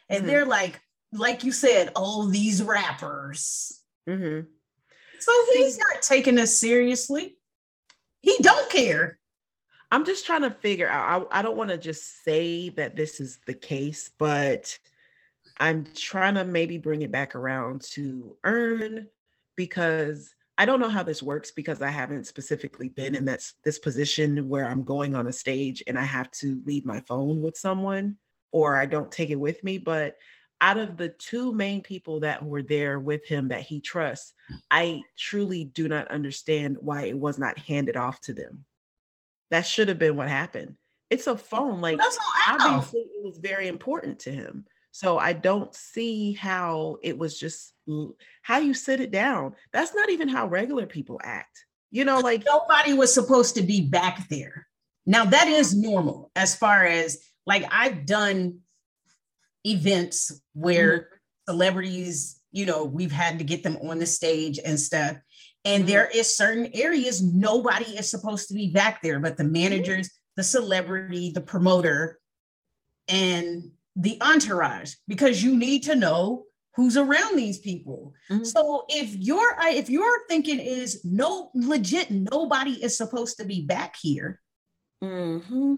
[0.08, 0.26] And mm-hmm.
[0.26, 0.80] they're like,
[1.12, 3.80] like you said, all these rappers.
[4.08, 4.46] Mm-hmm.
[5.20, 7.36] So he's not taking us seriously.
[8.22, 9.18] He don't care.
[9.92, 11.28] I'm just trying to figure out.
[11.30, 14.78] I, I don't want to just say that this is the case, but
[15.60, 19.06] I'm trying to maybe bring it back around to earn
[19.56, 23.78] because I don't know how this works because I haven't specifically been in that this
[23.78, 27.58] position where I'm going on a stage and I have to leave my phone with
[27.58, 28.16] someone
[28.52, 29.76] or I don't take it with me.
[29.76, 30.16] But
[30.62, 34.32] out of the two main people that were there with him that he trusts,
[34.70, 38.64] I truly do not understand why it was not handed off to them.
[39.50, 40.76] That should have been what happened.
[41.10, 41.80] It's a phone.
[41.80, 41.98] Like
[42.48, 44.64] obviously it was very important to him.
[44.92, 47.74] So I don't see how it was just
[48.42, 49.54] how you sit it down.
[49.72, 51.64] That's not even how regular people act.
[51.90, 54.66] You know, like nobody was supposed to be back there.
[55.06, 58.60] Now that is normal as far as like I've done
[59.64, 61.52] events where mm-hmm.
[61.52, 65.16] celebrities, you know, we've had to get them on the stage and stuff.
[65.64, 65.90] And mm-hmm.
[65.90, 69.52] there is certain areas nobody is supposed to be back there, but the mm-hmm.
[69.52, 70.36] managers, mm-hmm.
[70.36, 72.18] the celebrity, the promoter,
[73.08, 78.14] and the entourage because you need to know who's around these people.
[78.30, 78.44] Mm-hmm.
[78.44, 83.96] So if your if your thinking is no legit nobody is supposed to be back
[84.00, 84.40] here.
[85.02, 85.74] Mm-hmm.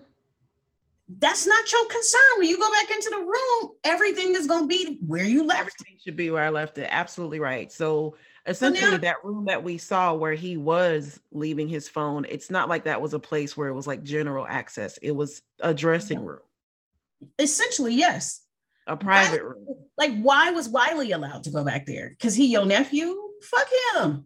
[1.18, 2.20] That's not your concern.
[2.38, 5.60] When you go back into the room, everything is going to be where you left.
[5.60, 6.88] Everything should be where I left it.
[6.90, 7.70] Absolutely right.
[7.70, 8.16] So
[8.46, 12.50] essentially, so now, that room that we saw where he was leaving his phone, it's
[12.50, 14.96] not like that was a place where it was like general access.
[14.98, 16.40] It was a dressing room.
[17.38, 18.40] Essentially, yes.
[18.86, 19.66] A private why, room.
[19.96, 22.10] Like, why was Wiley allowed to go back there?
[22.10, 23.16] Because he your nephew?
[23.42, 24.24] Fuck him.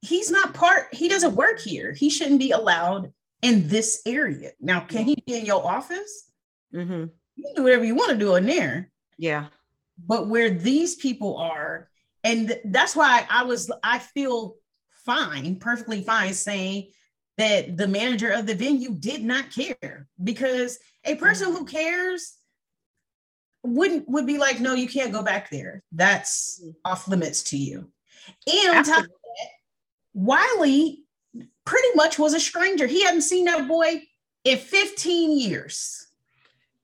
[0.00, 1.92] He's not part, he doesn't work here.
[1.92, 4.52] He shouldn't be allowed in this area.
[4.60, 6.30] Now, can he be in your office?
[6.74, 7.06] Mm-hmm.
[7.34, 8.90] You can do whatever you want to do in there.
[9.16, 9.46] Yeah.
[10.06, 11.88] But where these people are,
[12.22, 14.56] and that's why I was, I feel
[15.04, 16.90] fine, perfectly fine saying
[17.38, 20.78] that the manager of the venue did not care because
[21.08, 22.34] a person who cares
[23.64, 25.82] wouldn't would be like, no, you can't go back there.
[25.92, 27.90] That's off limits to you.
[28.46, 29.50] And on top of that,
[30.14, 31.04] Wiley
[31.64, 32.86] pretty much was a stranger.
[32.86, 34.02] He hadn't seen that boy
[34.44, 36.06] in 15 years.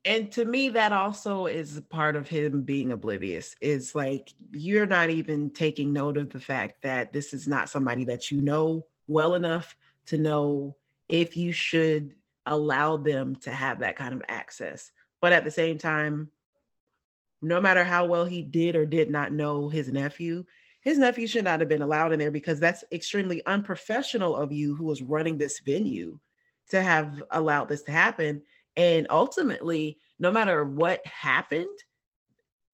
[0.07, 3.55] And to me, that also is part of him being oblivious.
[3.61, 8.05] Is like you're not even taking note of the fact that this is not somebody
[8.05, 10.77] that you know well enough to know
[11.09, 12.15] if you should
[12.47, 14.91] allow them to have that kind of access.
[15.21, 16.31] But at the same time,
[17.41, 20.45] no matter how well he did or did not know his nephew,
[20.81, 24.75] his nephew should not have been allowed in there because that's extremely unprofessional of you
[24.75, 26.19] who was running this venue
[26.71, 28.43] to have allowed this to happen.
[28.77, 31.79] And ultimately, no matter what happened,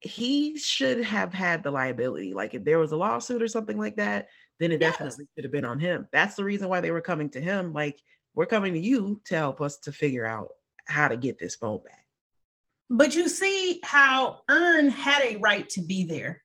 [0.01, 2.33] he should have had the liability.
[2.35, 5.53] Like if there was a lawsuit or something like that, then it definitely should have
[5.53, 6.09] been on him.
[6.13, 7.73] That's the reason why they were coming to him.
[7.73, 8.01] Like,
[8.35, 10.49] we're coming to you to help us to figure out
[10.87, 12.07] how to get this phone back.
[12.89, 16.43] But you see how Earn had a right to be there.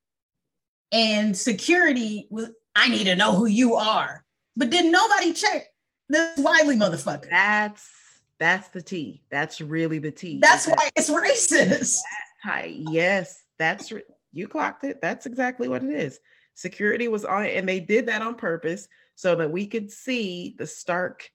[0.92, 4.24] And security was, I need to know who you are.
[4.56, 5.66] But didn't nobody check
[6.08, 7.28] this Wiley motherfucker?
[7.28, 7.90] That's
[8.38, 9.22] that's the T.
[9.30, 10.38] That's really the T.
[10.40, 11.96] That's why it's racist.
[12.44, 13.92] That's yes, that's
[14.32, 15.00] you clocked it.
[15.02, 16.20] That's exactly what it is.
[16.54, 20.66] Security was on, and they did that on purpose so that we could see the
[20.66, 21.28] stark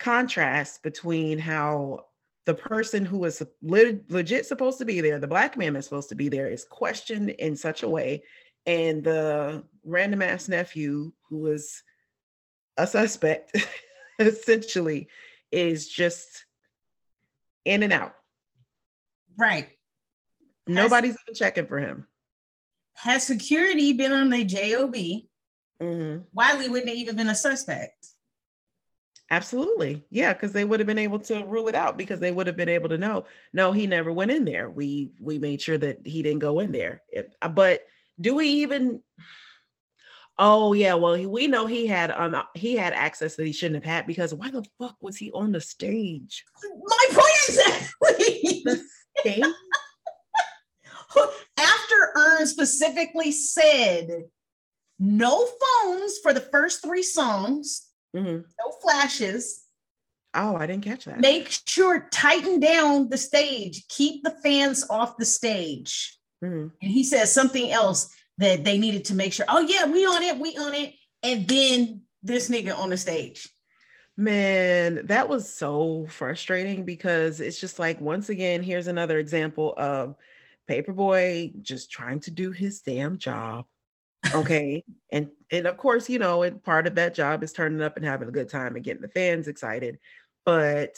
[0.00, 2.06] contrast between how
[2.46, 6.14] the person who is legit supposed to be there, the black man is supposed to
[6.16, 8.24] be there, is questioned in such a way,
[8.66, 11.82] and the random ass nephew who is
[12.76, 13.56] a suspect
[14.18, 15.08] essentially
[15.52, 16.46] is just
[17.64, 18.14] in and out.
[19.36, 19.68] Right.
[20.66, 22.06] Nobody's has, even checking for him.
[22.94, 24.94] Has security been on the JOB?
[25.82, 26.22] Mm-hmm.
[26.32, 28.08] Wiley wouldn't have even been a suspect.
[29.30, 30.04] Absolutely.
[30.10, 32.56] Yeah, because they would have been able to rule it out because they would have
[32.56, 34.68] been able to know, no, he never went in there.
[34.68, 37.02] We we made sure that he didn't go in there.
[37.08, 37.82] It, uh, but
[38.20, 39.02] do we even
[40.36, 43.52] Oh yeah, well he, we know he had um uh, he had access that he
[43.52, 46.44] shouldn't have had because why the fuck was he on the stage?
[46.64, 48.62] My point exactly.
[48.64, 48.84] The
[49.18, 49.44] stage.
[51.58, 54.24] After Earn specifically said
[54.98, 58.36] no phones for the first three songs, mm-hmm.
[58.36, 59.64] no flashes.
[60.32, 61.20] Oh, I didn't catch that.
[61.20, 66.16] Make sure tighten down the stage, keep the fans off the stage.
[66.44, 66.68] Mm-hmm.
[66.80, 69.46] And he says something else that they needed to make sure.
[69.48, 73.48] Oh yeah, we on it, we on it, and then this nigga on the stage.
[74.16, 80.14] Man, that was so frustrating because it's just like once again, here's another example of
[80.68, 83.64] Paper Boi just trying to do his damn job
[84.34, 84.84] okay.
[85.10, 88.04] And and of course you know and part of that job is turning up and
[88.04, 89.98] having a good time and getting the fans excited
[90.44, 90.96] but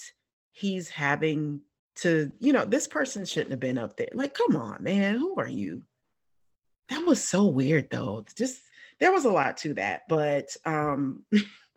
[0.53, 1.61] he's having
[1.95, 4.09] to you know this person shouldn't have been up there.
[4.13, 5.83] Like come on man who are you?
[6.89, 8.25] That was so weird though.
[8.37, 8.61] Just
[9.01, 11.25] there was a lot to that but um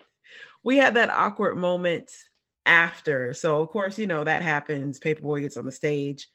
[0.63, 2.11] we had that awkward moment
[2.65, 3.33] after.
[3.33, 4.99] So of course you know that happens.
[4.99, 6.27] Paper Boi gets on the stage.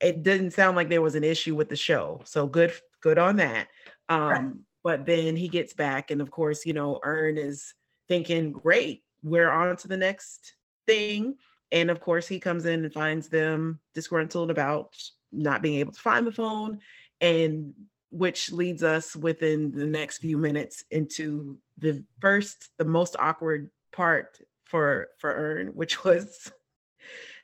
[0.00, 2.22] It didn't sound like there was an issue with the show.
[2.24, 2.72] So good
[3.02, 3.68] good on that
[4.08, 4.52] um, right.
[4.84, 7.74] But then he gets back, and of course, you know, Earn is
[8.06, 10.54] thinking, great, we're on to the next
[10.86, 11.34] thing.
[11.72, 14.94] And of course, he comes in and finds them disgruntled about
[15.32, 16.78] not being able to find the phone,
[17.20, 17.74] and
[18.10, 24.38] which leads us within the next few minutes into the first, the most awkward part
[24.64, 26.52] for for Earn, which was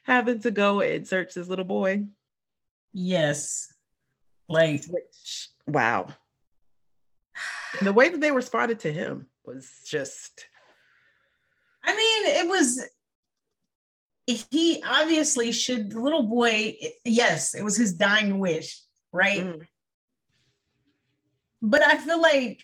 [0.04, 2.04] having to go and search this little boy.
[2.92, 3.72] Yes.
[4.48, 6.08] Like which, wow.
[7.78, 10.46] And the way that they responded to him was just.
[11.84, 12.84] I mean, it was.
[14.26, 18.80] He obviously should, the little boy, yes, it was his dying wish,
[19.12, 19.40] right?
[19.40, 19.66] Mm.
[21.60, 22.62] But I feel like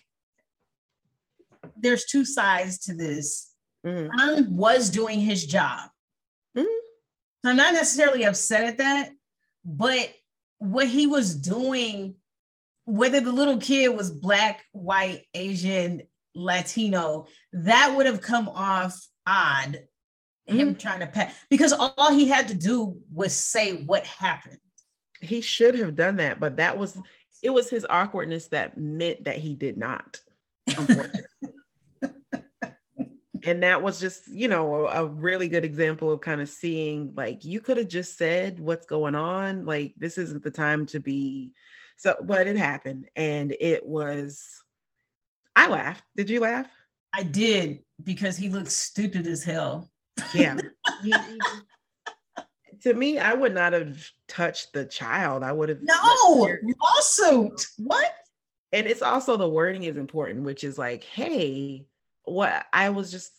[1.75, 3.51] there's two sides to this.
[3.85, 4.09] Mm.
[4.09, 5.89] Ron was doing his job.
[6.57, 6.65] Mm.
[7.45, 9.11] I'm not necessarily upset at that,
[9.65, 10.13] but
[10.59, 12.15] what he was doing
[12.89, 16.01] whether the little kid was black, white, Asian,
[16.33, 19.79] Latino, that would have come off odd.
[20.49, 20.59] Mm-hmm.
[20.59, 24.57] Him trying to pass because all he had to do was say what happened.
[25.21, 26.97] He should have done that, but that was
[27.43, 30.19] it was his awkwardness that meant that he did not.
[33.43, 37.13] and that was just you know a, a, really good example of kind of seeing
[37.15, 40.99] like you could have just said what's going on like this isn't the time to
[40.99, 41.51] be
[41.99, 44.63] so, but it happened and it was,
[45.53, 46.03] I laughed.
[46.15, 46.65] Did you laugh?
[47.13, 49.91] I did because he looked stupid as hell.
[50.33, 50.57] Yeah.
[52.83, 55.43] to me, I would not have touched the child.
[55.43, 56.47] I would have no
[56.81, 57.67] lawsuit.
[57.77, 58.13] What?
[58.71, 61.85] And it's also the wording is important, which is like, hey,
[62.23, 63.33] what I was just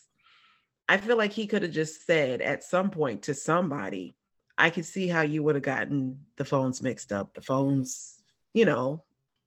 [0.87, 4.15] I feel like he could have just said at some point to somebody,
[4.55, 7.33] I could see how you would have gotten the phones mixed up.
[7.33, 8.20] The phones,
[8.53, 9.03] you know,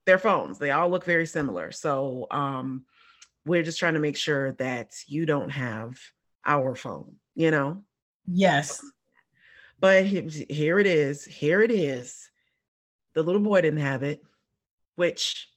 [0.07, 0.59] they're phones.
[0.59, 1.72] They all look very similar.
[1.72, 2.84] So um
[3.46, 5.98] we're just trying to make sure that you don't have
[6.46, 7.84] our phone, you know?
[8.26, 8.82] Yes.
[9.80, 11.24] But here it is.
[11.24, 12.30] Here it is.
[13.14, 14.22] The little boy didn't have it,
[14.96, 15.48] which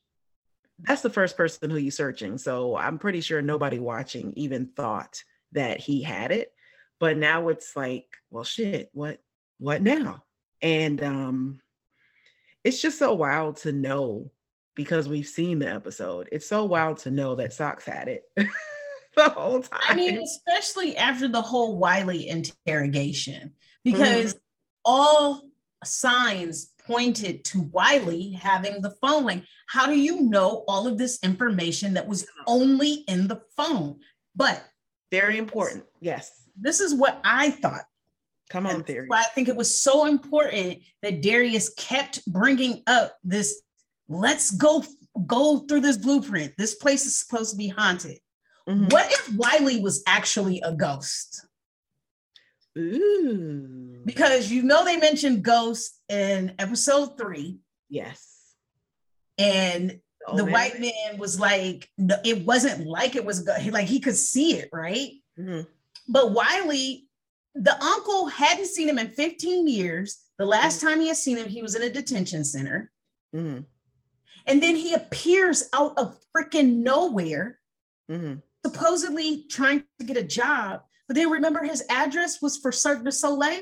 [0.79, 2.37] that's the first person who you're searching.
[2.37, 5.23] So I'm pretty sure nobody watching even thought
[5.53, 6.51] that he had it.
[6.99, 9.19] But now it's like, well, shit, what
[9.59, 10.23] what now?
[10.61, 11.59] And um
[12.67, 14.29] it's just so wild to know
[14.75, 16.27] because we've seen the episode.
[16.33, 18.23] It's so wild to know that Socks had it
[19.15, 19.79] the whole time.
[19.87, 23.53] I mean, especially after the whole Wiley interrogation,
[23.85, 24.39] because mm-hmm.
[24.83, 25.43] all
[25.85, 29.23] signs pointed to Wiley having the phone.
[29.23, 33.97] Like, how do you know all of this information that was only in the phone?
[34.35, 34.61] But
[35.09, 35.85] very important.
[36.01, 36.33] Yes.
[36.59, 37.85] This is what I thought.
[38.49, 39.07] Come on, theory.
[39.11, 43.61] I think it was so important that Darius kept bringing up this
[44.07, 44.83] let's go
[45.25, 46.53] go through this blueprint.
[46.57, 48.19] This place is supposed to be haunted.
[48.67, 48.87] Mm-hmm.
[48.87, 51.45] What if Wiley was actually a ghost?
[52.77, 54.01] Ooh.
[54.05, 57.59] Because you know they mentioned ghosts in episode three.
[57.89, 58.53] Yes.
[59.37, 60.53] And oh, the man.
[60.53, 61.89] white man was like,
[62.23, 65.11] it wasn't like it was like he could see it, right?
[65.39, 65.61] Mm-hmm.
[66.07, 67.06] But Wiley,
[67.59, 70.19] the uncle hadn't seen him in 15 years.
[70.37, 70.87] The last mm-hmm.
[70.89, 72.91] time he had seen him, he was in a detention center.
[73.35, 73.61] Mm-hmm.
[74.45, 77.59] And then he appears out of freaking nowhere,
[78.09, 78.35] mm-hmm.
[78.65, 80.81] supposedly trying to get a job.
[81.07, 83.61] But then remember his address was for Cirque du Soleil?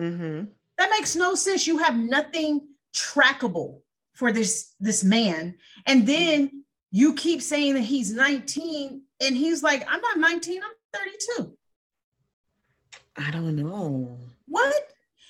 [0.00, 0.44] Mm-hmm.
[0.78, 1.66] That makes no sense.
[1.66, 3.80] You have nothing trackable
[4.14, 5.56] for this this man.
[5.86, 11.00] And then you keep saying that he's 19 and he's like, I'm not 19, I'm
[11.38, 11.56] 32.
[13.16, 14.16] I don't know.
[14.46, 14.74] What?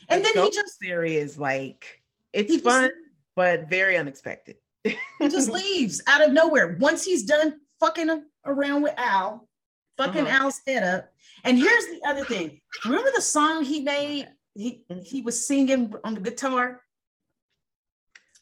[0.09, 2.03] And the then he just theory is like
[2.33, 2.95] it's fun, just,
[3.35, 4.57] but very unexpected.
[4.85, 6.77] he just leaves out of nowhere.
[6.81, 9.49] Once he's done fucking around with Al,
[9.97, 10.45] fucking uh-huh.
[10.45, 11.13] Al's head up.
[11.45, 12.61] And here's the other thing.
[12.85, 14.29] Remember the song he made?
[14.55, 16.83] He he was singing on the guitar.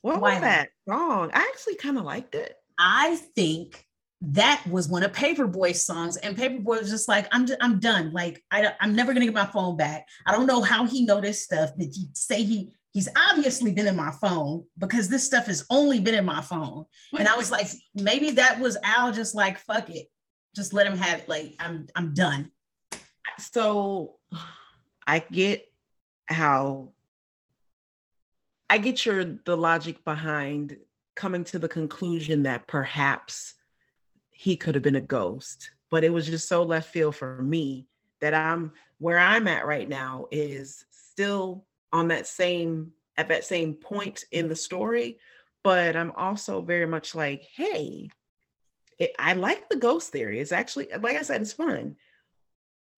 [0.03, 1.31] What was that song?
[1.33, 2.57] I actually kind of liked it.
[2.79, 3.87] I think
[4.23, 7.81] that was one of Paper Boi's songs, and Paper Boi was just like, "I'm I'm
[7.81, 8.13] done.
[8.13, 10.07] Like I I'm never gonna get my phone back.
[10.27, 13.97] I don't know how he noticed stuff, but he say he he's obviously been in
[13.97, 16.85] my phone because this stuff has only been in my phone.
[17.17, 20.09] And I was like, maybe that was Al just like, fuck it.
[20.57, 21.29] Just let him have it.
[21.29, 22.51] Like, I'm I'm done.
[23.39, 24.17] So
[25.07, 25.67] I get
[26.27, 26.93] how
[28.69, 30.77] I get your the logic behind
[31.17, 33.55] coming to the conclusion that perhaps
[34.41, 37.87] he could have been a ghost, but it was just so left field for me
[38.23, 43.75] that I'm where I'm at right now is still on that same at that same
[43.75, 45.19] point in the story
[45.63, 48.09] but i'm also very much like hey
[48.99, 50.41] it, i like the ghost theory.
[50.41, 51.97] It's actually like i said it's fun.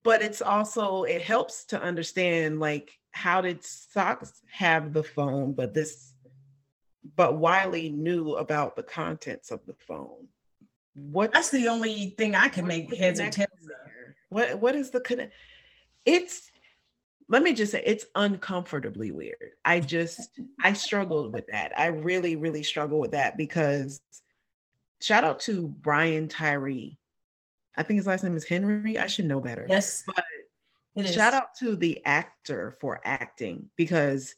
[0.04, 5.74] But it's also it helps to understand like how did socks have the phone but
[5.74, 6.14] this
[7.16, 10.28] but wiley knew about the contents of the phone
[10.94, 14.90] what that's the only thing i can make heads or tails there what what is
[14.90, 15.32] the connect
[16.04, 16.52] it's
[17.32, 19.52] let me just say it's uncomfortably weird.
[19.64, 21.72] I just I struggled with that.
[21.78, 24.02] I really really struggle with that because
[25.00, 26.98] shout out to Brian Tyree.
[27.74, 28.98] I think his last name is Henry.
[28.98, 29.66] I should know better.
[29.66, 30.04] Yes.
[30.06, 34.34] But shout out to the actor for acting because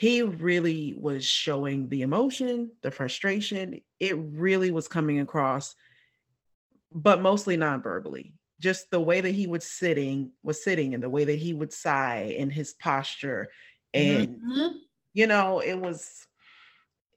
[0.00, 3.82] he really was showing the emotion, the frustration.
[3.98, 5.74] It really was coming across,
[6.90, 11.24] but mostly non-verbally just the way that he was sitting was sitting and the way
[11.24, 13.48] that he would sigh in his posture
[13.92, 14.76] and mm-hmm.
[15.12, 16.26] you know it was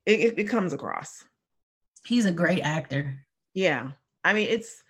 [0.05, 1.23] it, it, it comes across
[2.05, 3.17] he's a great actor
[3.53, 3.91] yeah
[4.23, 4.84] i mean it's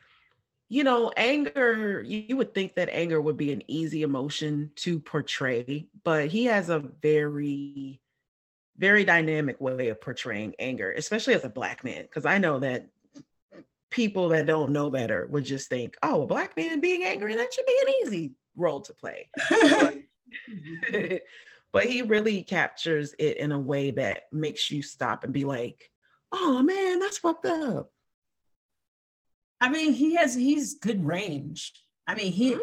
[0.70, 5.88] you know anger you, would think that anger would be an easy emotion to portray
[6.04, 8.00] but he has a very
[8.78, 12.88] very dynamic way of portraying anger especially as a black man because i know that
[13.94, 17.54] people that don't know better would just think, oh, a black man being angry, that
[17.54, 19.30] should be an easy role to play.
[21.72, 25.92] but, he really captures it in a way that makes you stop and be like,
[26.32, 27.92] oh man, that's fucked up.
[29.64, 31.72] I mean, he has he's good range.
[32.06, 32.60] I mean, he mm.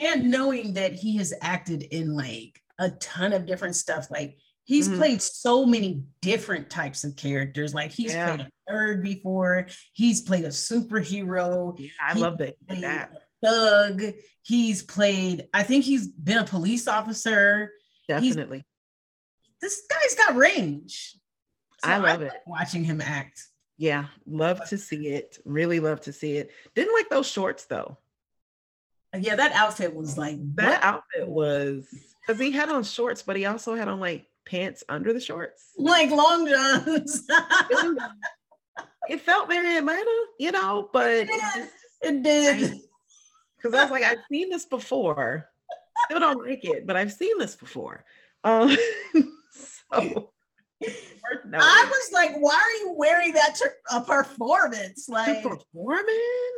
[0.00, 4.88] and knowing that he has acted in like a ton of different stuff, like he's
[4.88, 4.98] mm-hmm.
[4.98, 7.72] played so many different types of characters.
[7.72, 8.34] Like he's yeah.
[8.34, 11.78] played a nerd before, he's played a superhero.
[11.78, 12.56] Yeah, I love that.
[12.66, 13.12] that.
[13.44, 14.02] Thug.
[14.42, 17.70] He's played, I think he's been a police officer.
[18.08, 18.64] Definitely.
[19.60, 21.14] He's, this guy's got range.
[21.84, 22.32] So I love I it.
[22.44, 23.40] Watching him act.
[23.80, 25.38] Yeah, love to see it.
[25.46, 26.50] Really love to see it.
[26.74, 27.96] Didn't like those shorts though.
[29.18, 30.84] Yeah, that outfit was like that what?
[30.84, 31.88] outfit was
[32.20, 35.70] because he had on shorts, but he also had on like pants under the shorts,
[35.78, 37.26] like long johns.
[39.08, 41.68] it felt very Atlanta, you know, but it did.
[42.02, 42.80] It did.
[43.56, 45.48] Because I was like, I've seen this before.
[46.04, 48.04] Still don't like it, but I've seen this before.
[48.44, 48.76] Um,
[49.90, 50.32] so
[50.82, 55.08] I was like, why are you wearing that to a performance?
[55.08, 56.50] Like performing?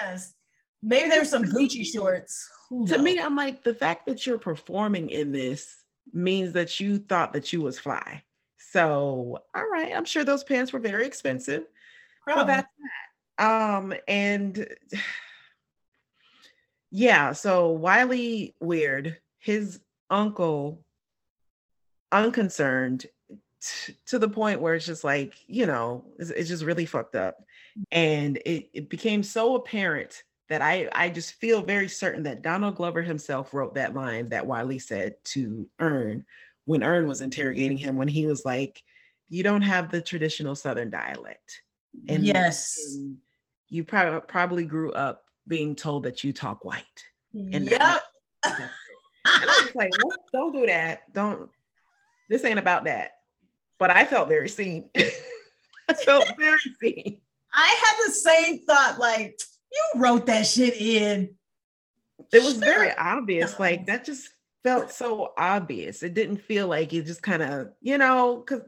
[0.00, 0.34] Yes.
[0.82, 2.48] Maybe there's some Gucci shorts.
[2.68, 3.04] Who to knows?
[3.04, 7.52] me, I'm like, the fact that you're performing in this means that you thought that
[7.52, 8.22] you was fly.
[8.58, 11.64] So, all right, I'm sure those pants were very expensive.
[12.22, 12.46] Probably.
[12.46, 12.68] that's
[13.38, 13.74] that.
[13.76, 14.66] Um, and
[16.90, 20.84] yeah, so Wiley Weird, his uncle,
[22.12, 23.06] unconcerned,
[24.06, 27.38] to the point where it's just like you know it's, it's just really fucked up
[27.78, 27.84] mm.
[27.92, 32.76] and it, it became so apparent that I, I just feel very certain that Donald
[32.76, 36.24] Glover himself wrote that line that Wiley said to Earn
[36.66, 38.82] when Earn was interrogating him when he was like,
[39.28, 41.62] "You don't have the traditional Southern dialect."
[42.08, 43.16] And yes, and
[43.68, 47.04] you probably probably grew up being told that you talk white.
[47.32, 48.02] And yep.
[48.44, 48.70] and
[49.24, 49.90] I was like,
[50.32, 51.12] "Don't do that.
[51.12, 51.50] Don't.
[52.28, 53.12] This ain't about that."
[53.78, 54.90] But I felt very seen.
[54.96, 57.20] I felt very seen.
[57.52, 59.38] I had the same thought, like,
[59.72, 61.34] you wrote that shit in.
[62.32, 62.60] It was sure.
[62.60, 63.58] very obvious.
[63.58, 64.28] Like that just
[64.62, 66.02] felt so obvious.
[66.02, 68.66] It didn't feel like it just kind of, you know, because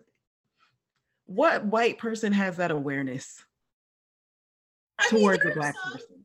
[1.26, 3.42] what white person has that awareness
[4.98, 6.22] I towards mean, a black some, person?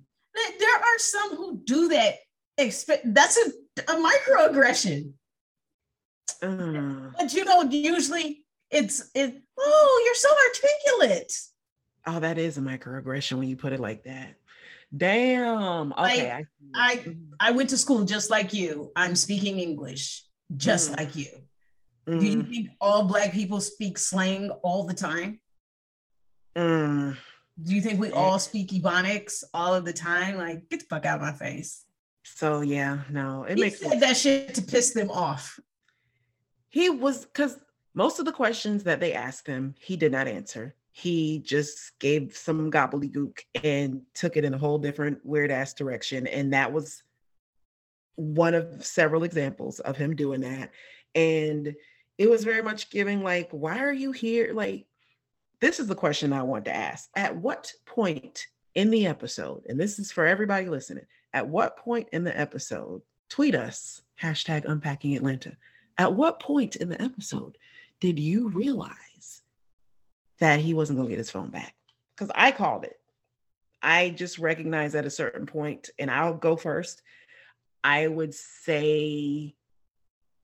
[0.60, 2.16] There are some who do that.
[2.58, 5.14] Expect that's a, a microaggression.
[6.42, 8.41] Uh, but you don't usually
[8.72, 11.34] it's it oh you're so articulate
[12.08, 14.36] oh that is a microaggression when you put it like that
[14.96, 16.46] damn okay i
[16.76, 17.34] i, mm-hmm.
[17.40, 20.24] I went to school just like you i'm speaking english
[20.58, 20.98] just mm.
[20.98, 21.28] like you
[22.08, 22.20] mm.
[22.20, 22.52] do you mm-hmm.
[22.52, 25.40] think all black people speak slang all the time
[26.56, 27.16] mm.
[27.62, 31.06] do you think we all speak ebonics all of the time like get the fuck
[31.06, 31.86] out of my face
[32.24, 35.58] so yeah no it he makes said that shit to piss them off
[36.68, 37.58] he was because
[37.94, 40.76] most of the questions that they asked him, he did not answer.
[40.94, 46.28] He just gave some gobbledygook and took it in a whole different weird ass direction.
[46.28, 47.04] And that was
[48.16, 50.72] one of several examples of him doing that.
[51.16, 51.76] And
[52.18, 54.54] it was very much giving, like, why are you here?
[54.54, 54.86] Like,
[55.60, 57.10] this is the question I want to ask.
[57.16, 62.10] At what point in the episode, and this is for everybody listening, at what point
[62.12, 65.56] in the episode, tweet us, hashtag unpacking Atlanta.
[65.98, 67.58] At what point in the episode
[68.02, 69.42] did you realize
[70.40, 71.76] that he wasn't going to get his phone back?
[72.14, 73.00] Because I called it.
[73.82, 77.02] I just recognized at a certain point, and I'll go first.
[77.84, 79.56] I would say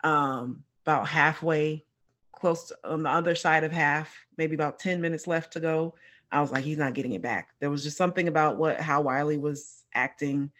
[0.04, 1.84] um, about halfway,
[2.32, 5.96] close to, on the other side of half, maybe about 10 minutes left to go.
[6.32, 7.50] I was like, he's not getting it back.
[7.60, 10.52] There was just something about what how Wiley was acting.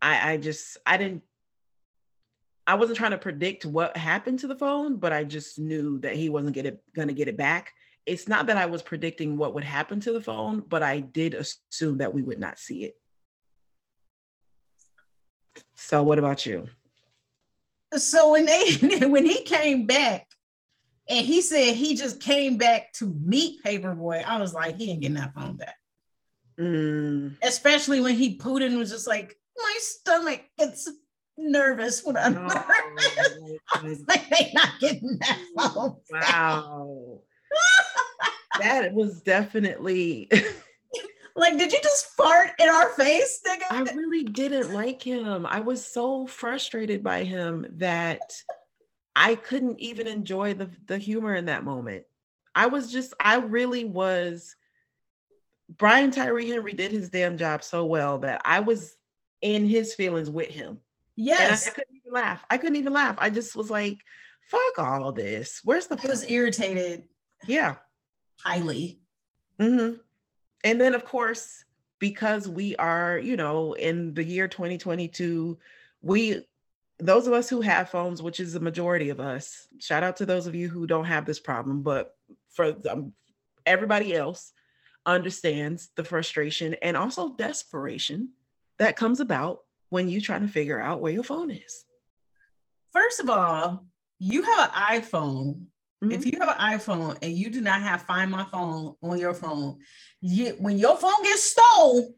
[0.00, 1.22] I, I just I didn't
[2.68, 6.14] I wasn't trying to predict what happened to the phone, but I just knew that
[6.14, 7.72] he wasn't get it, gonna get it back.
[8.04, 11.32] It's not that I was predicting what would happen to the phone, but I did
[11.32, 12.94] assume that we would not see it.
[15.76, 16.68] So what about you?
[17.96, 18.74] So when they
[19.08, 20.26] when he came back
[21.08, 24.90] and he said he just came back to meet Paper Boi, I was like, he
[24.90, 25.76] ain't getting that phone back.
[26.60, 27.36] Mm.
[27.42, 30.86] Especially when he Putin was just like, my stomach, it's
[31.38, 32.64] nervous when I'm oh,
[33.82, 34.02] nervous.
[34.08, 35.96] like they not getting that phone.
[36.10, 37.20] Wow.
[38.60, 40.28] that was definitely
[41.36, 43.62] like, did you just fart in our face, nigga?
[43.70, 45.46] I really didn't like him.
[45.46, 48.20] I was so frustrated by him that
[49.14, 52.04] I couldn't even enjoy the, the humor in that moment.
[52.54, 54.54] I was just, I really was.
[55.76, 58.96] Brian Tyree Henry did his damn job so well that I was
[59.42, 60.78] in his feelings with him.
[61.20, 61.66] Yes.
[61.66, 62.44] I, I, couldn't even laugh.
[62.48, 63.16] I couldn't even laugh.
[63.18, 63.98] I just was like,
[64.42, 65.60] fuck all this.
[65.64, 67.08] Where's the I was irritated.
[67.46, 67.74] Yeah.
[68.40, 69.00] Highly.
[69.58, 69.96] Mm-hmm.
[70.62, 71.64] And then of course,
[71.98, 75.58] because we are, you know, in the year 2022,
[76.02, 76.46] we
[77.00, 80.26] those of us who have phones, which is the majority of us, shout out to
[80.26, 82.16] those of you who don't have this problem, but
[82.50, 83.12] for um,
[83.66, 84.52] everybody else
[85.04, 88.30] understands the frustration and also desperation
[88.78, 89.60] that comes about
[89.90, 91.84] when you try to figure out where your phone is.
[92.92, 93.86] First of all,
[94.18, 95.66] you have an iPhone.
[96.02, 96.12] Mm-hmm.
[96.12, 99.34] If you have an iPhone and you do not have Find My Phone on your
[99.34, 99.78] phone,
[100.20, 102.14] you, when your phone gets stolen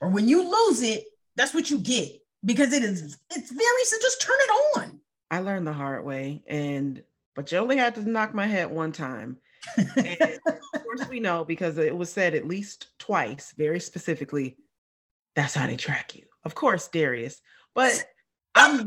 [0.00, 1.04] or when you lose it,
[1.34, 2.10] that's what you get
[2.44, 5.00] because it is it's very so just turn it on.
[5.30, 7.02] I learned the hard way, and
[7.34, 9.38] but you only had to knock my head one time.
[10.74, 14.56] Of course, we know because it was said at least twice, very specifically.
[15.34, 16.25] That's how they track you.
[16.46, 17.42] Of course, Darius.
[17.74, 18.04] But
[18.54, 18.86] I'm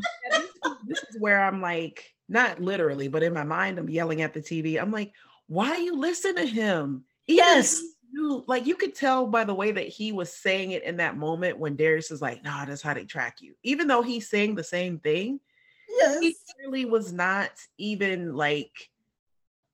[0.88, 4.40] this is where I'm like, not literally, but in my mind, I'm yelling at the
[4.40, 4.82] TV.
[4.82, 5.12] I'm like,
[5.48, 7.04] why you listen to him?
[7.28, 7.82] Even yes.
[8.14, 11.18] You, like you could tell by the way that he was saying it in that
[11.18, 13.56] moment when Darius is like, nah, that's how they track you.
[13.64, 15.42] Even though he's saying the same thing,
[15.88, 16.20] yes.
[16.22, 18.72] he really was not even like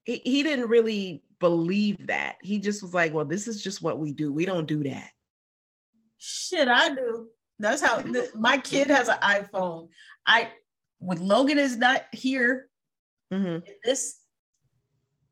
[0.05, 2.37] he, he didn't really believe that.
[2.41, 4.33] He just was like, well, this is just what we do.
[4.33, 5.11] We don't do that.
[6.17, 7.27] Shit, I do.
[7.59, 9.89] That's how the, my kid has an iPhone.
[10.25, 10.49] I
[10.99, 12.67] when Logan is not here
[13.31, 13.65] mm-hmm.
[13.65, 14.19] in this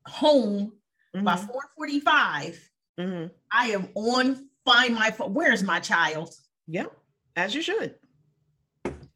[0.06, 0.74] home
[1.16, 1.26] mm-hmm.
[1.26, 2.70] by 445,
[3.00, 3.28] mm-hmm.
[3.52, 5.34] I am on find my phone.
[5.34, 6.34] Where's my child?
[6.68, 6.96] Yep,
[7.36, 7.96] as you should.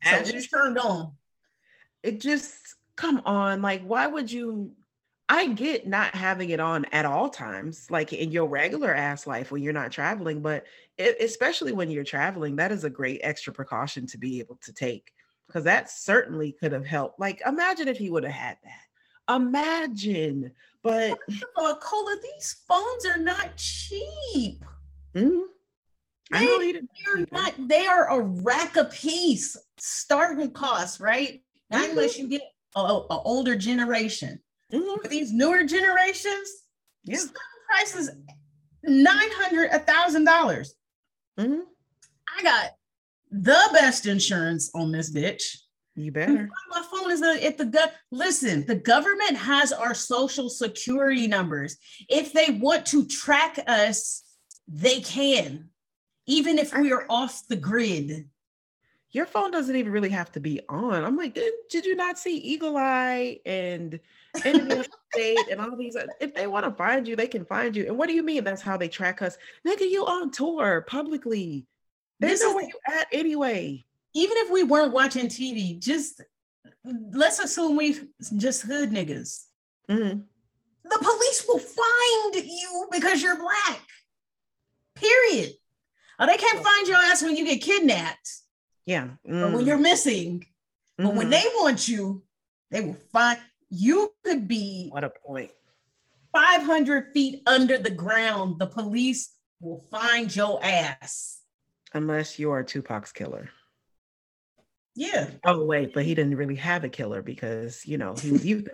[0.04, 1.14] As so you turned on.
[2.04, 2.56] It just
[2.96, 4.74] come on, like why would you
[5.30, 9.52] I get not having it on at all times, like in your regular ass life
[9.52, 10.64] when you're not traveling, but
[10.98, 14.72] it, especially when you're traveling, that is a great extra precaution to be able to
[14.72, 15.12] take
[15.48, 17.20] because that certainly could have helped.
[17.20, 19.36] Like, imagine if he would have had that.
[19.36, 20.52] Imagine,
[20.84, 21.20] but
[21.58, 24.64] uh, Colah, these phones are not cheap.
[25.14, 25.40] Mm-hmm.
[26.32, 26.90] I know he didn't.
[27.06, 27.54] They're not.
[27.68, 31.42] They are a rack a piece, starting cost, right?
[31.70, 31.92] Not mm-hmm.
[31.92, 32.42] unless you get
[32.76, 34.40] a, older generation.
[34.74, 35.02] Mm-hmm.
[35.02, 36.50] For these newer generations,
[37.06, 37.20] yeah.
[37.70, 38.12] prices
[38.84, 40.76] nine hundred, a thousand dollars.
[41.40, 41.62] Mm-hmm.
[42.38, 42.72] I got
[43.32, 45.44] the best insurance on this bitch.
[45.96, 46.48] You better.
[46.70, 47.94] My phone is at the gut.
[48.12, 51.78] Listen, the government has our social security numbers.
[52.08, 54.24] If they want to track us,
[54.68, 55.70] they can,
[56.28, 58.30] even if we are off the grid.
[59.18, 61.04] Your phone doesn't even really have to be on.
[61.04, 64.00] I'm like, did, did you not see Eagle Eye and
[64.36, 65.98] State and all these?
[66.22, 67.88] If they want to find you, they can find you.
[67.88, 68.44] And what do you mean?
[68.44, 69.36] That's how they track us?
[69.68, 71.66] Nigga, you on tour publicly.
[72.20, 73.84] They this know where you at anyway.
[74.14, 76.22] Even if we weren't watching TV, just
[77.12, 78.00] let's assume we
[78.36, 79.46] just hood niggas.
[79.90, 80.20] Mm-hmm.
[80.84, 83.82] The police will find you because you're black.
[84.94, 85.54] Period.
[86.20, 88.44] Oh, they can't find your ass when you get kidnapped.
[88.88, 89.10] Yeah.
[89.30, 89.54] Mm.
[89.54, 90.40] When you're missing.
[90.40, 91.06] Mm-hmm.
[91.06, 91.32] But when mm-hmm.
[91.32, 92.24] they want you,
[92.72, 93.38] they will find
[93.70, 95.52] you could be what a point.
[95.52, 95.52] point
[96.34, 98.60] 500 feet under the ground.
[98.60, 99.30] The police
[99.60, 101.42] will find your ass.
[101.94, 103.50] Unless you are Tupac's killer.
[104.96, 105.30] Yeah.
[105.46, 108.70] Oh wait, but he didn't really have a killer because you know he was euthanized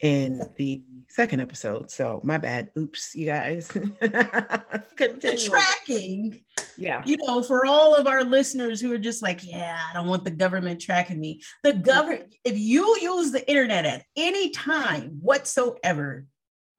[0.00, 1.90] in the second episode.
[1.90, 2.70] So my bad.
[2.76, 3.68] Oops, you guys.
[4.00, 6.40] the tracking.
[6.78, 7.02] Yeah.
[7.04, 10.24] You know, for all of our listeners who are just like, yeah, I don't want
[10.24, 11.42] the government tracking me.
[11.64, 16.24] The government, if you use the internet at any time whatsoever,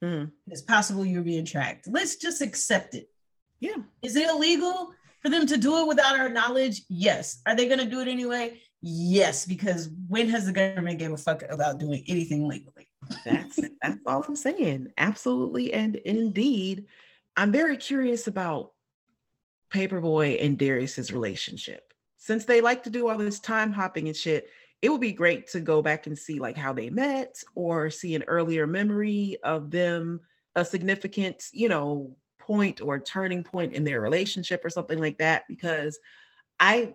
[0.04, 0.32] mm.
[0.47, 1.88] it's possible you're being tracked.
[1.88, 3.10] Let's just accept it.
[3.60, 3.76] Yeah.
[4.02, 4.93] Is it illegal?
[5.22, 7.41] For them to do it without our knowledge, yes.
[7.45, 8.62] Are they going to do it anyway?
[8.82, 12.88] Yes, because when has the government gave a fuck about doing anything legally?
[13.26, 14.93] That's that's all I'm saying.
[14.97, 16.86] Absolutely and indeed.
[17.36, 18.72] I'm very curious about
[19.70, 21.93] Paper Boi and Darius's relationship.
[22.17, 24.49] Since they like to do all this time hopping and shit,
[24.82, 28.15] it would be great to go back and see like how they met or see
[28.15, 30.22] an earlier memory of them,
[30.55, 32.15] a significant, you know,
[32.49, 35.99] point or turning point in their relationship or something like that because
[36.59, 36.91] i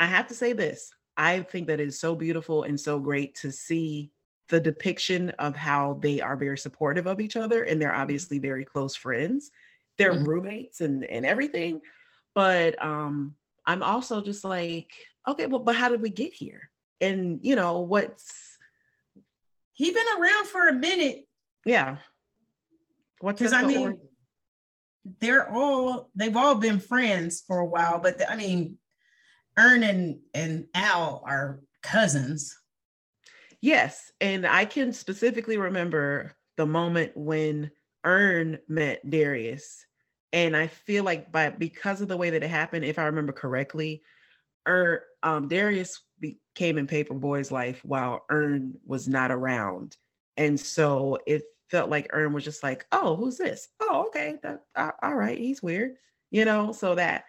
[0.00, 3.52] i have to say this i think that is so beautiful and so great to
[3.52, 4.10] see
[4.48, 8.64] the depiction of how they are very supportive of each other and they're obviously very
[8.64, 9.52] close friends
[9.98, 10.24] they're mm-hmm.
[10.24, 11.80] roommates and and everything
[12.34, 13.34] but um
[13.66, 14.90] i'm also just like
[15.28, 16.70] okay well but how did we get here
[17.00, 18.58] and you know what's
[19.72, 21.26] he been around for a minute
[21.64, 21.96] yeah
[23.20, 23.98] what's because i mean
[25.20, 28.78] they're all they've all been friends for a while, but the, I mean,
[29.56, 32.58] Earn and, and Al are cousins.
[33.60, 37.70] Yes, and I can specifically remember the moment when
[38.04, 39.86] Earn met Darius
[40.32, 43.32] And I feel like by because of the way that it happened, if I remember
[43.32, 44.02] correctly,
[44.68, 49.96] er, um, Darius became in Paper Boi's life while Earn was not around.
[50.36, 53.68] And so it felt like Earn was just like, oh, who's this?
[53.80, 54.36] Oh, okay.
[54.42, 55.38] That, uh, all right.
[55.38, 55.96] He's weird,
[56.30, 57.24] you know, so that,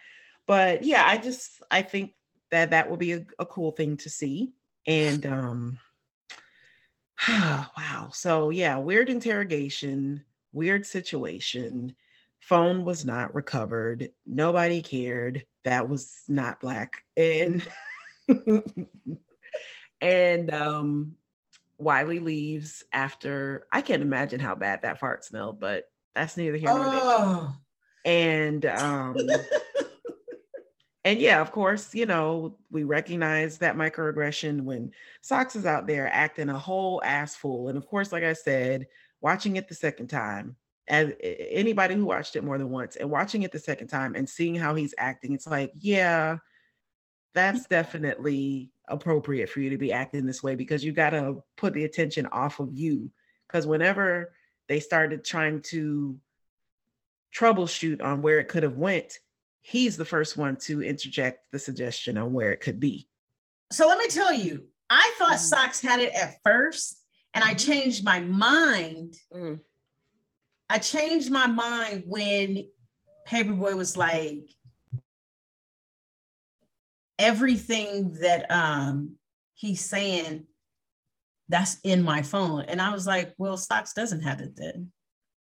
[0.48, 2.14] but yeah, I just, I think
[2.52, 4.54] that that will be a, a cool thing to see.
[4.88, 5.80] And, um,
[7.30, 8.10] wow.
[8.14, 10.24] So yeah, weird interrogation,
[10.56, 11.96] weird situation.
[12.40, 14.10] Phone was not recovered.
[14.26, 15.46] Nobody cared.
[15.64, 17.04] That was not black.
[17.18, 17.66] And
[20.02, 21.16] and um
[21.78, 26.70] Wiley leaves after I can't imagine how bad that fart smelled, but that's neither here
[26.70, 27.00] nor there.
[27.02, 27.56] Oh.
[28.06, 29.18] And um
[31.04, 34.92] and yeah, of course, you know, we recognize that microaggression when
[35.22, 37.70] Socks is out there acting a whole ass fool.
[37.70, 38.88] And of course, like I said,
[39.26, 40.56] watching it the second time,
[40.88, 44.30] as anybody who watched it more than once and watching it the second time and
[44.30, 46.38] seeing how he's acting, it's like, yeah,
[47.34, 51.74] that's definitely appropriate for you to be acting this way because you got to put
[51.74, 53.10] the attention off of you.
[53.48, 54.32] Because whenever
[54.70, 56.20] they started trying to
[57.36, 59.18] troubleshoot on where it could have went,
[59.62, 63.08] he's the first one to interject the suggestion on where it could be.
[63.72, 65.40] So let me tell you, I thought mm.
[65.40, 67.05] Socks had it at first,
[67.36, 67.72] and I mm-hmm.
[67.72, 69.16] changed my mind.
[69.32, 69.60] Mm.
[70.70, 72.66] I changed my mind when
[73.28, 74.50] Paper Boi was like,
[77.18, 79.16] everything that um
[79.54, 80.46] he's saying
[81.48, 82.62] that's in my phone.
[82.62, 84.92] And I was like, well, Socks doesn't have it then.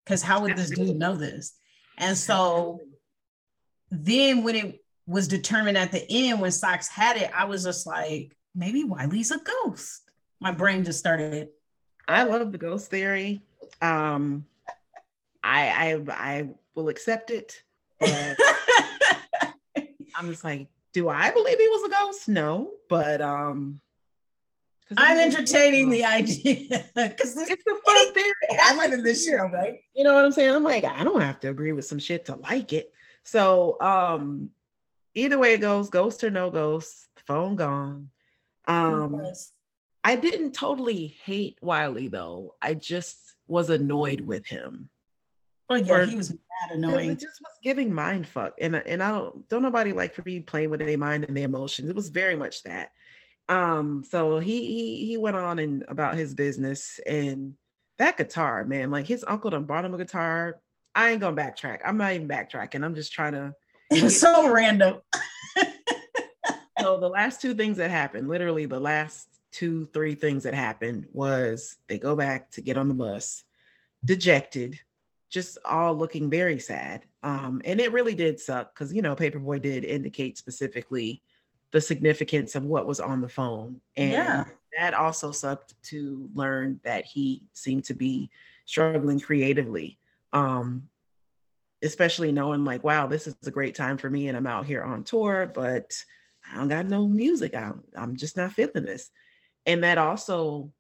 [0.05, 1.55] Because how would this dude know this?
[1.99, 2.81] And so
[3.91, 7.87] then when it was determined at the end when Socks had it, I was just
[7.87, 10.03] like, maybe Wiley's a ghost.
[10.41, 11.49] My brain just started.
[12.09, 13.43] I love the ghost theory.
[13.83, 14.47] Um
[15.45, 17.63] I I I will accept it.
[18.03, 18.37] I'm
[20.31, 22.29] just like, do I believe he was a ghost?
[22.29, 23.81] No, but um
[24.97, 28.33] I'm entertaining the idea because it's a fun theory.
[28.63, 29.81] I went in this show, right?
[29.95, 30.55] You know what I'm saying?
[30.55, 32.93] I'm like, I don't have to agree with some shit to like it.
[33.23, 34.51] So um
[35.15, 38.11] either way it goes, ghost or no ghost, phone gone.
[38.67, 39.53] Um yes.
[40.09, 42.55] I didn't totally hate Wiley though.
[42.63, 44.89] I just was annoyed with him.
[45.69, 47.11] Oh yeah, or, he was mad annoying.
[47.11, 50.41] It just was giving mind fuck, and and I don't don't nobody like for me
[50.41, 51.91] playing with their mind and their emotions.
[51.91, 52.93] It was very much that.
[53.51, 57.53] Um, so he he he went on and about his business and
[57.99, 60.59] that guitar, man, like his uncle done bought him a guitar.
[60.95, 61.81] I ain't gonna backtrack.
[61.85, 62.83] I'm not even backtracking.
[62.83, 63.55] I'm just trying to.
[63.91, 65.03] It's so random.
[66.81, 71.07] so the last two things that happened, literally the last two three things that happened
[71.13, 73.45] was they go back to get on the bus,
[74.05, 74.79] dejected
[75.31, 77.05] just all looking very sad.
[77.23, 81.23] Um, and it really did suck because you know, Paper Boi did indicate specifically
[81.71, 83.81] the significance of what was on the phone.
[83.97, 84.45] And yeah.
[84.79, 88.31] that also sucked to learn that he seemed to be
[88.65, 89.99] struggling creatively.
[90.33, 90.89] Um,
[91.83, 94.83] especially knowing like, wow, this is a great time for me and I'm out here
[94.83, 95.95] on tour, but
[96.51, 97.79] I don't got no music out.
[97.97, 99.11] I'm just not feeling this.
[99.69, 100.73] And that also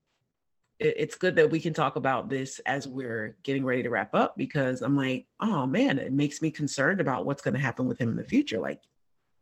[0.80, 4.36] it's good that we can talk about this as we're getting ready to wrap up
[4.36, 7.98] because I'm like, oh man, it makes me concerned about what's going to happen with
[7.98, 8.60] him in the future.
[8.60, 8.80] Like,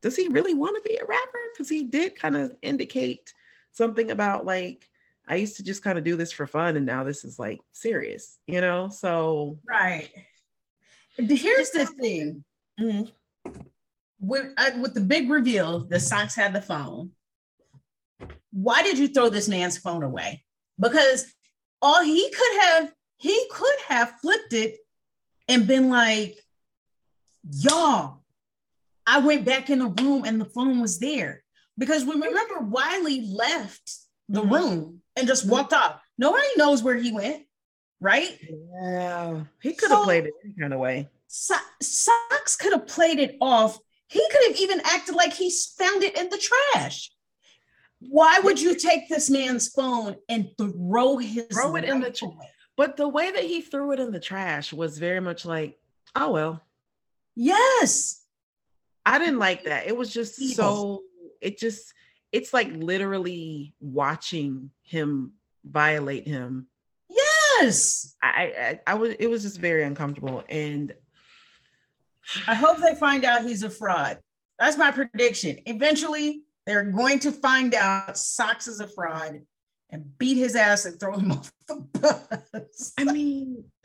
[0.00, 1.38] does he really want to be a rapper?
[1.52, 3.34] Because he did kind of indicate
[3.72, 4.88] something about like,
[5.28, 7.60] I used to just kind of do this for fun and now this is like
[7.72, 8.88] serious, you know?
[8.88, 10.08] So, right.
[11.16, 12.44] Here's the thing
[12.80, 13.50] mm-hmm.
[14.20, 17.10] with, uh, with the big reveal, the Socks had the phone.
[18.56, 20.42] Why did you throw this man's phone away?
[20.78, 21.32] because
[21.82, 24.76] all he could have he could have flipped it
[25.48, 26.36] and been like
[27.50, 28.22] y'all
[29.06, 31.42] i went back in the room and the phone was there.
[31.78, 33.96] Because we remember wiley left
[34.30, 34.54] the mm-hmm.
[34.54, 36.00] room and just walked off.
[36.16, 37.42] Nobody knows where he went
[37.98, 38.38] right?
[38.82, 39.44] Yeah.
[39.62, 41.08] He could have so, played it any kind of way.
[41.28, 43.78] So- socks could have played it off.
[44.08, 47.10] He could have even acted like he found it in the trash
[48.00, 52.32] why would you take this man's phone and throw his throw it in the trash?
[52.76, 55.78] But the way that he threw it in the trash was very much like,
[56.14, 56.62] oh well.
[57.34, 58.22] Yes.
[59.04, 59.86] I didn't like that.
[59.86, 60.56] It was just yes.
[60.56, 61.02] so
[61.40, 61.94] it just
[62.32, 65.32] it's like literally watching him
[65.64, 66.66] violate him.
[67.08, 68.14] Yes.
[68.22, 70.92] I I, I was it was just very uncomfortable and
[72.46, 74.18] I hope they find out he's a fraud.
[74.58, 75.58] That's my prediction.
[75.66, 79.40] Eventually, they're going to find out Socks is a fraud
[79.90, 82.92] and beat his ass and throw him off the bus.
[82.98, 83.64] I mean,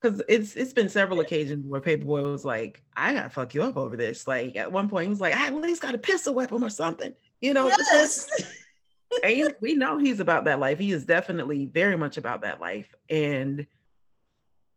[0.00, 3.62] because it's it's been several occasions where Paper Boi was like, I gotta fuck you
[3.62, 4.26] up over this.
[4.26, 6.70] Like at one point he was like, I at least got a pistol weapon or
[6.70, 7.68] something, you know.
[7.68, 8.28] Yes.
[9.24, 10.78] and we know he's about that life.
[10.78, 12.94] He is definitely very much about that life.
[13.08, 13.66] And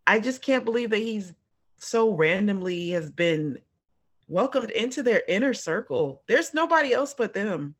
[0.05, 1.33] I just can't believe that he's
[1.77, 3.59] so randomly has been
[4.27, 6.23] welcomed into their inner circle.
[6.27, 7.75] There's nobody else but them.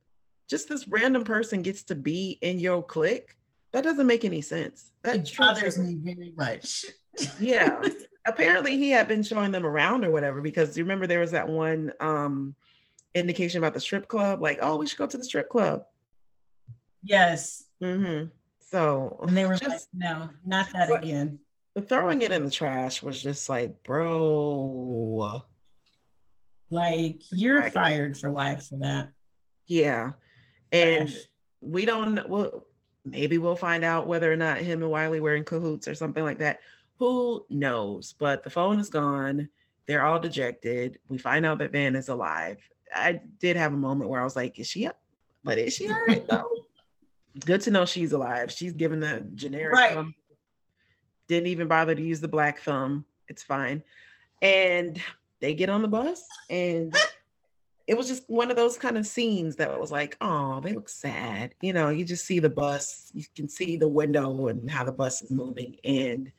[0.50, 3.36] Just this random person gets to be in your clique.
[3.72, 4.92] That doesn't make any sense.
[5.04, 6.86] That it bothers me very much.
[7.40, 7.82] yeah.
[8.26, 11.50] Apparently he had been showing them around or whatever because you remember there was that
[11.50, 12.56] one um
[13.16, 15.84] indication about the strip club, like, oh, we should go to the strip club.
[17.04, 17.66] Yes.
[17.82, 18.28] Mm-hmm.
[18.60, 21.40] So and they were just, like, no, not that again.
[21.76, 25.44] The throwing it in the trash was just like, bro.
[26.74, 29.10] Like you're fired for life for that.
[29.68, 30.14] Yeah.
[30.72, 31.18] And Gosh.
[31.62, 32.66] we don't well
[33.06, 36.24] maybe we'll find out whether or not him and Wiley were in cahoots or something
[36.24, 36.62] like that.
[36.98, 38.16] Who knows?
[38.18, 39.50] But the phone is gone.
[39.88, 40.98] They're all dejected.
[41.10, 42.58] We find out that Van is alive.
[42.92, 45.00] I did have a moment where I was like, is she up?
[45.44, 46.50] But is she all right though?
[47.46, 48.52] Good to know she's alive.
[48.52, 49.94] She's given the generic right.
[49.94, 50.16] thumb.
[51.28, 53.06] Didn't even bother to use the black thumb.
[53.28, 53.84] It's fine.
[54.42, 55.00] And
[55.44, 56.96] they get on the bus and
[57.86, 60.88] it was just one of those kind of scenes that was like, oh, they look
[60.88, 61.54] sad.
[61.62, 64.94] You know, you just see the bus, you can see the window and how the
[64.94, 65.76] bus is moving.
[65.84, 66.32] And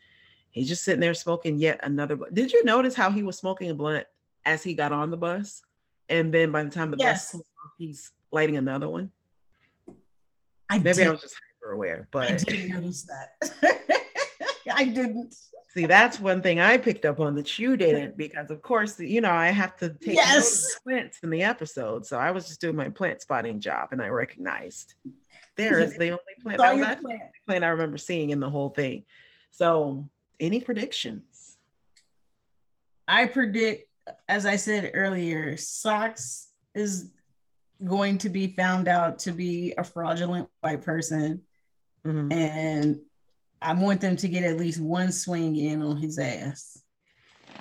[0.53, 2.19] he's just sitting there smoking yet another.
[2.33, 4.07] Did you notice how he was smoking a blunt
[4.47, 5.63] as he got on the bus?
[6.09, 7.33] And then by the time the yes.
[7.33, 9.11] bus off, he's lighting another one.
[10.71, 11.09] I maybe did.
[11.09, 13.81] I was just hyper aware, but I didn't notice that.
[14.75, 15.37] I didn't.
[15.75, 19.21] See, that's one thing I picked up on that you didn't, because of course, you
[19.21, 20.79] know, I have to take yes.
[20.85, 22.07] plants in the episode.
[22.07, 24.95] So I was just doing my plant spotting job and I recognized
[25.57, 27.23] there is the only plant that was plant.
[27.45, 29.05] plant I remember seeing in the whole thing.
[29.51, 30.09] So
[30.39, 31.57] any predictions?
[33.09, 33.89] I predict,
[34.29, 37.11] as I said earlier, Socks is
[37.85, 41.43] going to be found out to be a fraudulent white person.
[42.07, 42.33] Mm-hmm.
[42.33, 43.01] And
[43.65, 46.83] I want them to get at least one swing in on his ass.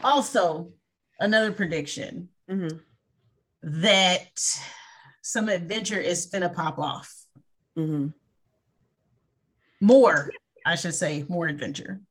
[0.03, 0.71] Also,
[1.19, 2.77] another prediction mm-hmm.
[3.81, 4.27] that
[5.21, 7.11] some adventure is gonna pop off.
[7.77, 8.07] Mm-hmm.
[9.79, 10.29] More,
[10.65, 12.01] I should say, more adventure.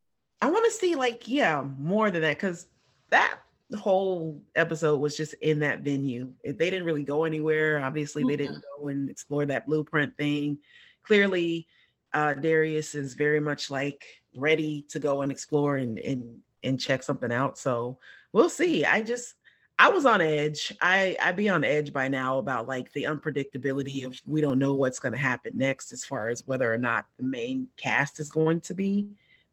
[0.41, 2.67] I want to see, like, yeah, more than that, because
[3.11, 3.39] that
[3.79, 6.33] whole episode was just in that venue.
[6.45, 7.83] They didn't really go anywhere.
[7.83, 10.59] Obviously, they didn't go and explore that blueprint thing.
[11.05, 11.67] Clearly,
[12.15, 14.05] uh, Darius is very much like
[14.37, 17.59] ready to go and explore and and and check something out.
[17.59, 17.99] So
[18.33, 18.85] we'll see.
[18.85, 19.35] I just
[19.79, 20.73] I was on edge.
[20.81, 24.75] I I be on edge by now about like the unpredictability of we don't know
[24.75, 28.31] what's going to happen next as far as whether or not the main cast is
[28.31, 29.09] going to be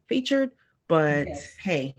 [0.08, 0.52] featured.
[0.88, 1.56] But yes.
[1.62, 1.96] hey,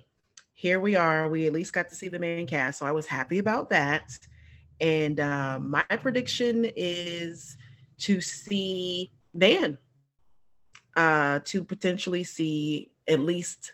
[0.53, 1.29] here we are.
[1.29, 4.19] We at least got to see the main cast, so I was happy about that.
[4.81, 7.57] And uh, my prediction is
[7.99, 9.77] to see Van
[10.97, 13.73] uh, to potentially see at least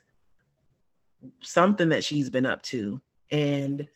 [1.43, 3.01] something that she's been up to.
[3.31, 3.89] And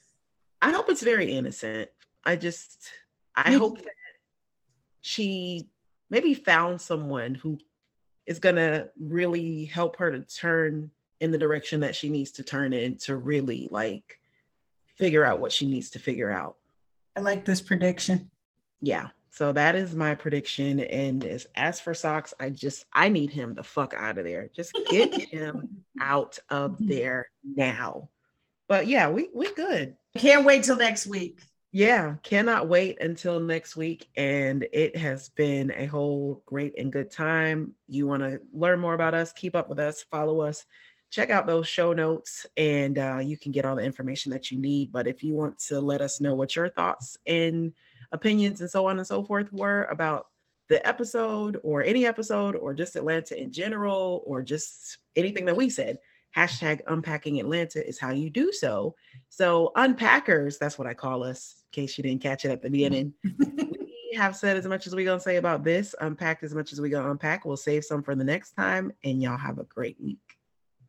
[0.63, 1.91] I hope it's very innocent.
[2.25, 2.89] I just,
[3.35, 3.95] I hope that
[5.01, 5.69] she
[6.11, 7.59] maybe found someone who
[8.27, 10.91] is going to really help her to turn
[11.21, 14.19] in the direction that she needs to turn in to really like
[14.97, 16.57] figure out what she needs to figure out.
[17.17, 18.31] I like this prediction.
[18.81, 19.09] Yeah.
[19.31, 20.81] So that is my prediction.
[20.81, 24.51] And as, as for socks, I just I need him the fuck out of there.
[24.55, 28.11] Just get him out of there now.
[28.69, 29.97] But yeah, we we good.
[30.17, 31.41] Can't wait till next week.
[31.73, 34.09] Yeah, cannot wait until next week.
[34.17, 37.75] And it has been a whole great and good time.
[37.87, 40.67] You want to learn more about us, keep up with us, follow us,
[41.11, 44.59] check out those show notes, and uh, you can get all the information that you
[44.59, 44.91] need.
[44.91, 47.73] But if you want to let us know what your thoughts and
[48.13, 50.27] opinions and so on and so forth were about
[50.69, 55.69] the episode or any episode or just Atlanta in general or just anything that we
[55.69, 55.99] said,
[56.37, 58.95] hashtag unpacking Atlanta is how you do so.
[59.29, 62.71] So, unpackers, that's what I call us, in case you didn't catch it at the
[62.71, 63.13] beginning.
[64.11, 66.73] we have said as much as we're going to say about this, unpacked as much
[66.73, 67.45] as we're going to unpack.
[67.45, 70.19] We'll save some for the next time, and y'all have a great week.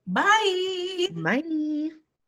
[0.06, 1.08] Bye.
[1.12, 1.90] Bye.